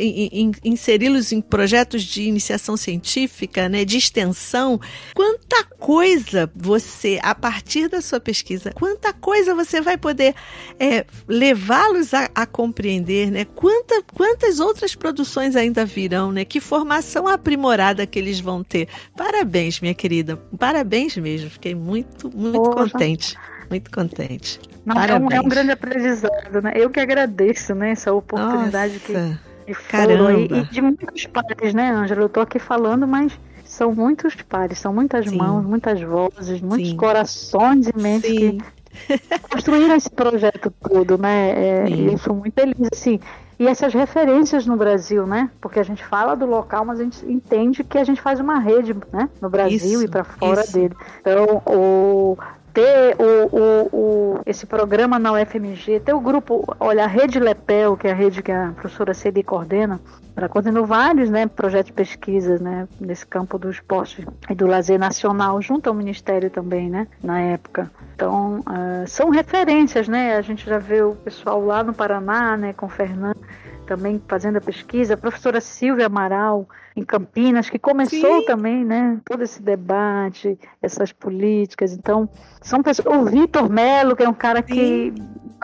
[0.64, 4.80] inseri-los em projetos de iniciação científica, né, de extensão,
[5.14, 10.34] quanta coisa você, a partir da sua pesquisa, quanta coisa você vai poder poder
[10.80, 13.44] é, levá-los a, a, compreender, né?
[13.44, 16.44] Quanta, quantas outras produções ainda virão, né?
[16.44, 18.88] Que formação aprimorada que eles vão ter.
[19.16, 20.36] Parabéns, minha querida.
[20.58, 21.50] Parabéns mesmo.
[21.50, 22.92] Fiquei muito, muito Poxa.
[22.92, 23.36] contente.
[23.70, 24.60] Muito contente.
[24.84, 26.72] Não, é, um, é, um, grande aprendizado, né?
[26.76, 27.90] Eu que agradeço, né?
[27.90, 29.06] Essa oportunidade Nossa.
[29.06, 30.32] que e Caramba.
[30.32, 32.22] E, e, de muitos pares, né, Ângela?
[32.22, 33.32] Eu tô aqui falando, mas
[33.64, 35.36] são muitos pares, são muitas Sim.
[35.36, 36.96] mãos, muitas vozes, muitos Sim.
[36.96, 38.58] corações e mentes Sim.
[38.58, 39.18] que
[39.50, 41.84] construíram esse projeto todo, né?
[41.84, 43.18] É, e eu sou muito feliz, assim.
[43.58, 45.50] E essas referências no Brasil, né?
[45.60, 48.58] Porque a gente fala do local, mas a gente entende que a gente faz uma
[48.58, 49.30] rede, né?
[49.40, 50.72] No Brasil isso, e para fora isso.
[50.74, 50.94] dele.
[51.20, 52.36] Então, o,
[52.76, 57.96] ter o, o, o, esse programa na UFMG, ter o grupo, olha, a Rede Lepel,
[57.96, 59.98] que é a rede que a professora Cedi coordena,
[60.36, 64.98] ela coordenou vários né, projetos de pesquisa né, nesse campo do esporte e do lazer
[64.98, 67.90] nacional, junto ao Ministério também, né, na época.
[68.14, 70.36] Então, uh, são referências, né?
[70.36, 73.40] A gente já vê o pessoal lá no Paraná, né, com o Fernando,
[73.86, 78.46] também fazendo a pesquisa, a professora Silvia Amaral, em Campinas, que começou Sim.
[78.46, 81.92] também, né, todo esse debate, essas políticas.
[81.92, 82.28] Então,
[82.60, 83.16] são pessoas.
[83.16, 84.74] O Vitor Melo, que é um cara Sim.
[84.74, 85.14] que,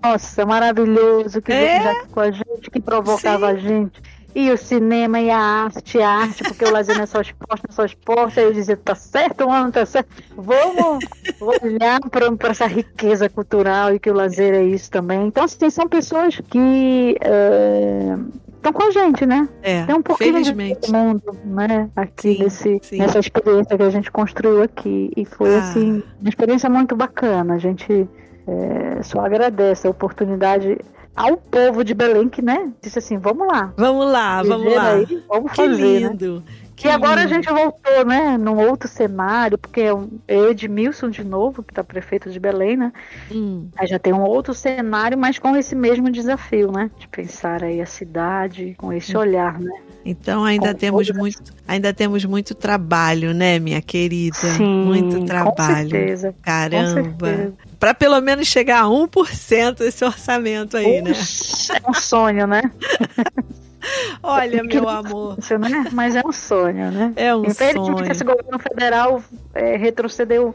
[0.02, 1.80] nossa, maravilhoso, que é.
[1.80, 3.52] veio com a gente, que provocava Sim.
[3.52, 4.02] a gente.
[4.34, 7.62] E o cinema e a arte, a arte, porque o lazer não é só esporte,
[7.68, 8.40] não é só esporte.
[8.40, 10.08] Aí eu dizia, tá certo, mano, tá certo.
[10.34, 11.04] Vamos
[11.40, 15.26] olhar para essa riqueza cultural e que o lazer é isso também.
[15.26, 19.46] Então, assim, são pessoas que estão uh, com a gente, né?
[19.62, 20.86] É, Tem um pouquinho felizmente.
[20.86, 21.90] de mundo, né?
[21.94, 22.98] Aqui sim, nesse, sim.
[22.98, 25.12] nessa experiência que a gente construiu aqui.
[25.14, 25.58] E foi, ah.
[25.58, 27.54] assim, uma experiência muito bacana.
[27.54, 28.08] A gente
[28.46, 30.78] é, só agradece a oportunidade
[31.14, 33.72] ao povo de Belém que, né, disse assim, vamos lá.
[33.76, 34.92] Vamos lá, vamos lá.
[34.94, 36.08] Aí, vamos que fazer, né?
[36.08, 36.36] lindo.
[36.36, 36.42] Né?
[36.82, 41.62] Que agora a gente voltou, né, num outro cenário, porque é o Edmilson de novo,
[41.62, 42.92] que está prefeito de Belém, né?
[43.30, 43.68] Hum.
[43.76, 46.90] Aí já tem um outro cenário, mas com esse mesmo desafio, né?
[46.98, 49.20] De pensar aí a cidade com esse hum.
[49.20, 49.70] olhar, né?
[50.04, 51.22] Então ainda com temos todas...
[51.22, 54.36] muito, ainda temos muito trabalho, né, minha querida?
[54.36, 55.88] Sim, muito trabalho.
[55.88, 56.34] Com certeza.
[56.42, 57.52] Caramba.
[57.78, 61.12] Para pelo menos chegar a 1% esse orçamento aí, né?
[61.12, 62.62] É um sonho, né?
[64.22, 65.36] Olha, meu amor.
[65.58, 65.86] Né?
[65.92, 67.12] Mas é um sonho, né?
[67.16, 67.96] É um sonho.
[68.04, 69.22] que esse governo federal
[69.54, 70.54] é, retrocedeu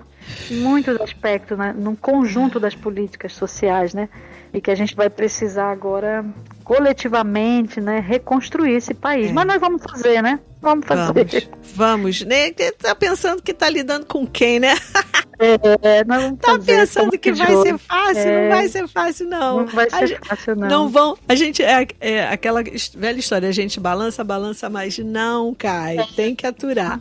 [0.50, 1.74] em muitos aspectos, né?
[1.78, 4.10] num conjunto das políticas sociais, né?
[4.54, 6.26] E que a gente vai precisar agora
[6.64, 9.30] coletivamente, né, reconstruir esse país.
[9.30, 9.34] É.
[9.34, 10.40] Mas nós vamos fazer, né?
[10.68, 11.50] Vamos fazer.
[11.74, 12.52] Vamos, vamos né?
[12.52, 14.76] Tá pensando que tá lidando com quem, né?
[15.40, 18.28] É, nós vamos tá fazer, pensando que vai ser fácil?
[18.28, 18.50] É.
[18.50, 19.58] Não vai ser fácil, não.
[19.58, 20.68] Não vai ser a, fácil, não.
[20.68, 21.16] Não vão.
[21.30, 25.98] A gente é, é, aquela velha história, a gente balança, balança, mas não cai.
[26.16, 26.98] Tem que aturar.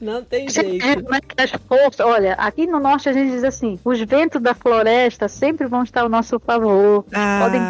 [0.00, 0.86] não tem jeito.
[1.36, 5.66] As forças, olha, aqui no norte a gente diz assim: os ventos da floresta sempre
[5.66, 7.04] vão estar ao nosso favor.
[7.12, 7.40] Ah.
[7.42, 7.60] Podem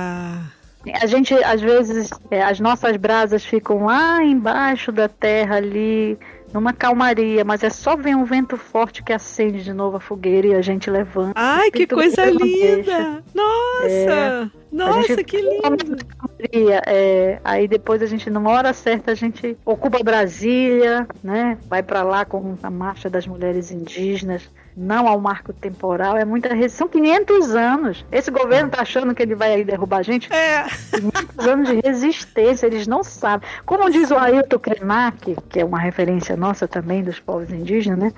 [0.93, 6.19] a gente, às vezes, é, as nossas brasas ficam lá embaixo da terra ali,
[6.53, 10.47] numa calmaria, mas é só ver um vento forte que acende de novo a fogueira
[10.49, 11.33] e a gente levanta.
[11.35, 13.23] Ai, que coisa linda!
[13.35, 13.89] Nossa!
[13.89, 15.97] É, Nossa, que lindo!
[16.87, 21.59] É, aí depois a gente, numa hora certa, a gente ocupa Brasília, né?
[21.69, 26.51] Vai para lá com a marcha das mulheres indígenas não ao marco temporal, é muita
[26.69, 28.05] São 500 anos.
[28.13, 30.33] Esse governo tá achando que ele vai derrubar a gente?
[30.33, 30.65] É.
[30.91, 33.49] 500 anos de resistência, eles não sabem.
[33.65, 38.13] Como diz o Ailton Krenak, que é uma referência nossa também dos povos indígenas, né?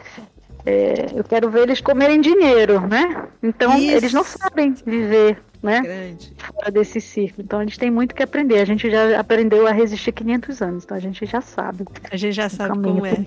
[0.67, 3.25] É, eu quero ver eles comerem dinheiro, né?
[3.43, 3.97] Então, Isso.
[3.97, 5.81] eles não sabem viver né?
[5.81, 6.33] Grande.
[6.37, 7.43] Fora desse círculo.
[7.45, 8.61] Então a gente tem muito que aprender.
[8.61, 11.85] A gente já aprendeu a resistir 500 anos, então a gente já sabe.
[12.11, 13.25] A gente já sabe como é.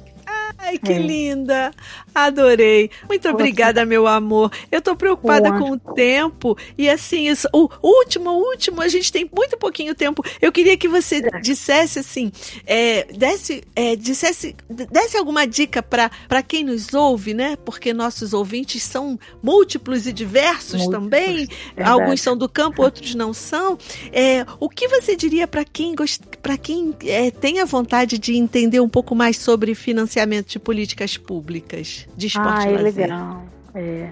[0.57, 0.99] Ai, que é.
[0.99, 1.71] linda!
[2.13, 2.89] Adorei.
[3.07, 4.51] Muito obrigada, meu amor.
[4.71, 6.57] Eu tô preocupada com o tempo.
[6.77, 10.23] E assim, isso, o último, o último, a gente tem muito pouquinho tempo.
[10.41, 11.39] Eu queria que você é.
[11.39, 12.31] dissesse assim,
[12.65, 17.55] é, desse, é, dissesse, desse alguma dica para quem nos ouve, né?
[17.55, 21.47] Porque nossos ouvintes são múltiplos e diversos múltiplos, também.
[21.77, 23.77] Alguns são do campo, outros não são.
[24.11, 25.95] É, o que você diria para quem,
[26.41, 31.17] pra quem é, tem a vontade de entender um pouco mais sobre financiamento de políticas
[31.17, 33.07] públicas de esporte ah, e lazer?
[33.07, 33.45] legal.
[33.73, 34.09] É.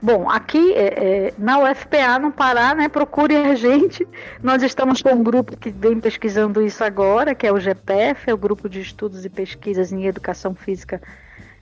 [0.00, 4.06] Bom, aqui é, é, na UFPA, no Pará, né, procure a gente.
[4.42, 8.34] Nós estamos com um grupo que vem pesquisando isso agora, que é o GPF, é
[8.34, 11.00] o Grupo de Estudos e Pesquisas em Educação Física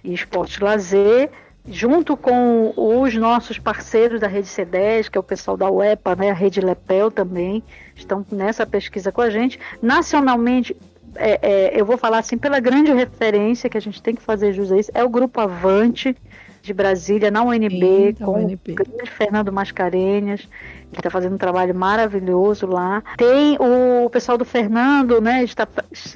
[0.03, 1.31] e Esporte e Lazer
[1.69, 6.31] junto com os nossos parceiros da Rede C10, que é o pessoal da UEPA, né,
[6.31, 7.63] a Rede Lepel também,
[7.95, 9.59] estão nessa pesquisa com a gente.
[9.83, 10.77] Nacionalmente,
[11.17, 14.53] é, é, eu vou falar assim, pela grande referência que a gente tem que fazer
[14.53, 16.17] jus a isso, é o Grupo Avante,
[16.63, 18.77] de Brasília, na UNB, Sim, com UNB.
[19.03, 20.47] o Fernando Mascarenhas,
[20.93, 23.03] que está fazendo um trabalho maravilhoso lá.
[23.17, 25.43] Tem o pessoal do Fernando, né?
[25.43, 25.67] Está,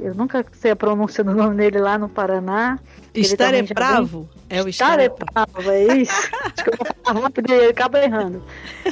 [0.00, 2.78] eu nunca sei a pronúncia do nome dele lá no Paraná.
[3.14, 4.28] Estar é bravo?
[4.50, 6.30] É o estar é bravo, é isso.
[6.42, 8.42] Acho que eu vou falar rápido e acaba errando.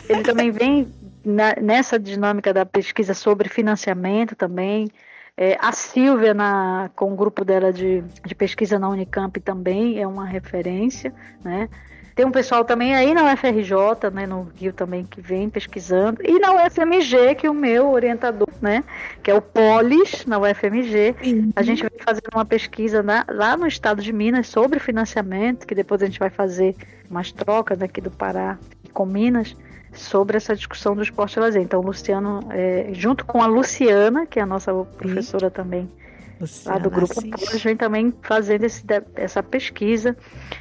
[0.09, 0.88] Ele também vem
[1.24, 4.88] na, nessa dinâmica da pesquisa sobre financiamento também.
[5.36, 10.06] É, a Silvia, na, com o grupo dela de, de pesquisa na Unicamp, também é
[10.06, 11.12] uma referência,
[11.42, 11.68] né?
[12.14, 16.20] Tem um pessoal também aí na UFRJ, né, no Rio também, que vem pesquisando.
[16.22, 18.84] E na UFMG, que é o meu orientador, né,
[19.22, 21.14] que é o Polis, na UFMG.
[21.24, 21.52] Uhum.
[21.56, 25.74] A gente vem fazendo uma pesquisa na, lá no estado de Minas sobre financiamento, que
[25.74, 26.76] depois a gente vai fazer
[27.10, 28.58] umas trocas aqui do Pará
[28.92, 29.56] com Minas
[29.93, 31.62] sobre essa discussão do esporte lazer.
[31.62, 35.55] Então, o Luciano, é, junto com a Luciana, que é a nossa professora Sim.
[35.55, 35.90] também
[36.40, 38.84] Luciana lá do grupo a vem também fazendo esse,
[39.14, 40.16] essa pesquisa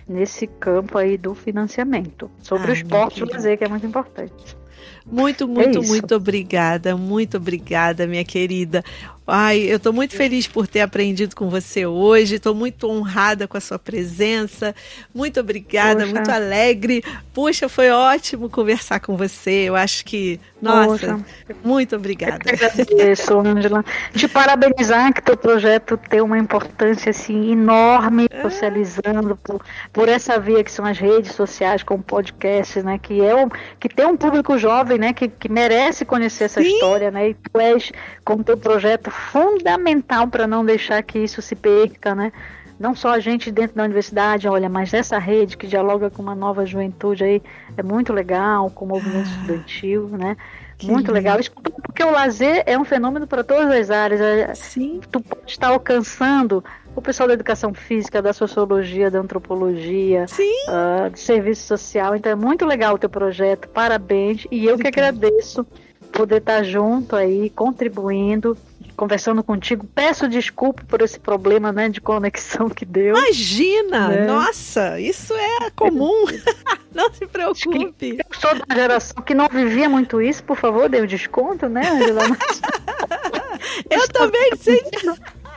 [0.07, 4.61] nesse campo aí do financiamento sobre Ai, o esporte e lazer, que é muito importante.
[5.03, 8.83] Muito, muito, é muito obrigada, muito obrigada, minha querida.
[9.25, 12.35] Ai, eu estou muito feliz por ter aprendido com você hoje.
[12.35, 14.75] Estou muito honrada com a sua presença.
[15.13, 16.11] Muito obrigada, Poxa.
[16.11, 17.03] muito alegre.
[17.31, 19.69] Puxa, foi ótimo conversar com você.
[19.69, 21.19] Eu acho que, nossa, Poxa.
[21.63, 22.39] muito obrigada.
[22.45, 23.85] Eu agradeço, Angela.
[24.13, 28.41] Te parabenizar que teu projeto tem uma importância assim enorme, é.
[28.41, 29.61] socializando por,
[29.93, 32.97] por essa via que são as redes sociais, como podcast, né?
[32.97, 33.49] Que é um,
[33.79, 35.13] que tem um público jovem, né?
[35.13, 36.67] Que, que merece conhecer essa Sim.
[36.67, 37.29] história, né?
[37.29, 37.91] E tu és
[38.25, 42.31] com teu projeto fundamental para não deixar que isso se perca, né?
[42.79, 46.33] Não só a gente dentro da universidade, olha, mas essa rede que dialoga com uma
[46.33, 47.41] nova juventude aí
[47.77, 50.35] é muito legal, com o movimento ah, estudantil, né?
[50.81, 51.11] Muito lindo.
[51.11, 51.37] legal.
[51.83, 54.19] Porque o lazer é um fenômeno para todas as áreas.
[54.19, 54.99] É, Sim.
[55.11, 56.63] Tu pode estar alcançando
[56.95, 60.25] o pessoal da educação física, da sociologia, da antropologia,
[60.67, 62.15] uh, de serviço social.
[62.15, 63.67] Então é muito legal o teu projeto.
[63.69, 64.47] Parabéns.
[64.49, 65.65] E eu que agradeço
[66.11, 68.57] poder estar junto aí, contribuindo
[69.01, 69.83] conversando contigo.
[69.95, 73.17] Peço desculpa por esse problema né, de conexão que deu.
[73.17, 74.09] Imagina!
[74.09, 74.27] Né?
[74.27, 76.27] Nossa, isso é comum.
[76.93, 78.19] não se preocupe.
[78.19, 81.81] Eu sou da geração que não vivia muito isso, por favor, dê um desconto, né,
[81.89, 82.21] Angela?
[83.89, 84.79] eu também sei.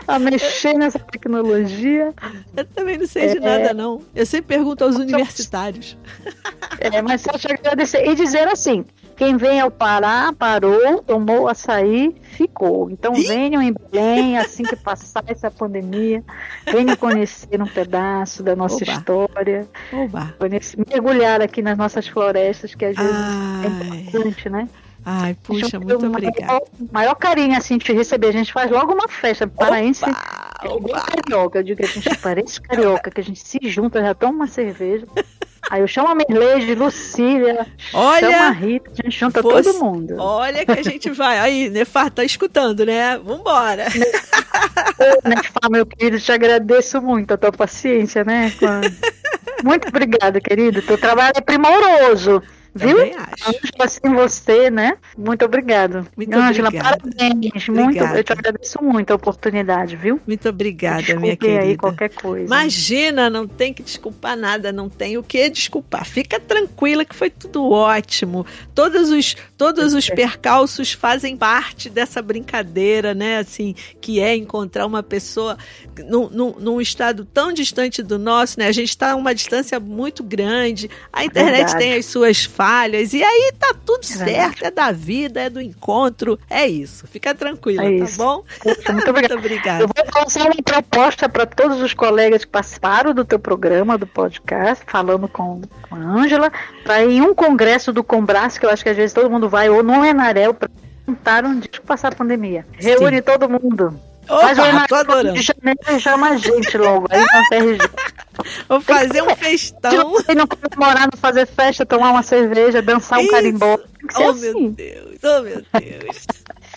[0.06, 2.12] A mexer nessa tecnologia.
[2.56, 3.40] Eu também não sei de é...
[3.40, 4.02] nada, não.
[4.14, 5.96] Eu sempre pergunto aos universitários.
[6.78, 8.84] É, mas só te agradecer e dizer assim:
[9.16, 12.90] quem vem ao Pará, parou, tomou açaí, ficou.
[12.90, 16.22] Então venham em Belém, assim que passar essa pandemia,
[16.70, 18.92] venham conhecer um pedaço da nossa Oba.
[18.92, 19.68] história.
[19.92, 20.34] Oba.
[20.38, 23.66] Conhecer, mergulhar aqui nas nossas florestas, que às vezes Ai.
[23.66, 24.68] é importante, né?
[25.04, 26.46] Ai, puxa, muito obrigada.
[26.46, 28.28] Maior, maior carinho assim de te receber.
[28.28, 30.04] A gente faz logo uma festa paraense.
[30.04, 31.00] Opa, opa.
[31.02, 31.58] carioca.
[31.58, 34.46] Eu digo que a gente parece carioca, que a gente se junta, já toma uma
[34.46, 35.06] cerveja.
[35.70, 39.82] Aí eu chamo a Merleide, Lucília, olha, chama a Rita, a gente junta fosse, todo
[39.82, 40.16] mundo.
[40.18, 41.38] Olha que a gente vai.
[41.38, 43.18] Aí, Nefar, tá escutando, né?
[43.18, 43.86] Vambora.
[45.24, 48.52] Nefar, meu querido, te agradeço muito a tua paciência, né?
[49.62, 50.82] Muito obrigada, querido.
[50.82, 52.42] Teu trabalho é primoroso.
[52.74, 52.98] Viu?
[52.98, 53.28] Ângela,
[53.78, 54.96] assim você, né?
[55.16, 56.08] Muito obrigado.
[56.16, 56.98] Muito Ângela, obrigada.
[56.98, 57.68] parabéns.
[57.68, 60.20] Muito, eu te agradeço muito a oportunidade, viu?
[60.26, 61.62] Muito obrigada, Desculpe minha querida.
[61.62, 62.46] aí qualquer coisa.
[62.46, 66.04] Imagina, não tem que desculpar nada, não tem o que desculpar.
[66.04, 68.44] Fica tranquila que foi tudo ótimo.
[68.74, 73.38] Todos os, todos os percalços fazem parte dessa brincadeira, né?
[73.38, 75.56] Assim, que é encontrar uma pessoa
[76.08, 78.66] num, num, num estado tão distante do nosso, né?
[78.66, 80.90] A gente está a uma distância muito grande.
[81.12, 81.78] A internet Verdade.
[81.78, 83.12] tem as suas falhas falhas.
[83.12, 86.38] E aí tá tudo certo, é da vida, é do encontro.
[86.48, 87.06] É isso.
[87.06, 88.44] Fica tranquila, é tá bom?
[88.64, 89.12] Muito obrigada.
[89.12, 89.84] muito obrigada.
[89.84, 94.06] Eu vou lançar uma proposta para todos os colegas que participaram do teu programa, do
[94.06, 96.50] podcast, falando com, com a Ângela,
[96.82, 99.48] para ir em um congresso do Combrás, que eu acho que às vezes todo mundo
[99.48, 100.70] vai, ou no Enarel, para
[101.04, 102.66] contar um dia passar a pandemia.
[102.78, 103.22] Reúne Sim.
[103.22, 104.00] todo mundo.
[104.28, 105.32] Opa, Faz o tô adorando.
[105.34, 107.78] de janeiro chama a gente logo aí na FRJ.
[108.68, 110.20] Vou fazer um festão.
[110.22, 113.78] Se não comemorar, não fazer festa, tomar uma cerveja, dançar um carimbó.
[114.16, 114.40] Oh, assim.
[114.40, 116.26] meu Deus, oh, meu Deus.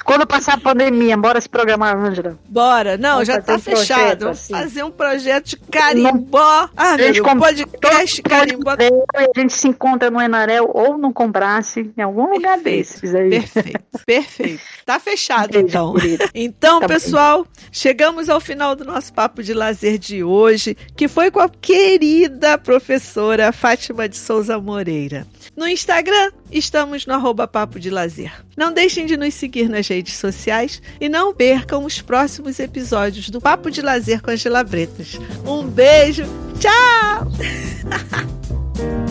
[0.08, 2.40] Quando passar a pandemia, bora se programar, Ângela.
[2.48, 2.98] Bora.
[2.98, 3.86] Não, Vamos já tá um fechado.
[3.98, 4.54] Projeto, Vamos assim.
[4.54, 6.70] fazer um projeto de carimbó.
[6.78, 8.72] Ah, a gente meu, podcast carimbó.
[9.14, 13.30] A gente se encontra no Enarel ou no Combrace, em algum perfeito, lugar desses aí.
[13.32, 14.62] Perfeito, perfeito.
[14.86, 15.94] Tá fechado, Beijo, então.
[15.96, 16.30] Querida.
[16.34, 17.52] Então, tá pessoal, bem.
[17.70, 22.58] chegamos ao final do nosso papo de lazer de hoje, que foi com a querida
[22.58, 25.28] professora Fátima de Souza Moreira.
[25.56, 28.32] No Instagram, estamos no arroba Papo de Lazer.
[28.56, 33.42] Não deixem de nos seguir nas redes sociais e não percam os próximos episódios do
[33.42, 35.20] Papo de Lazer com Angela Bretas.
[35.46, 36.24] Um beijo,
[36.60, 37.32] tchau!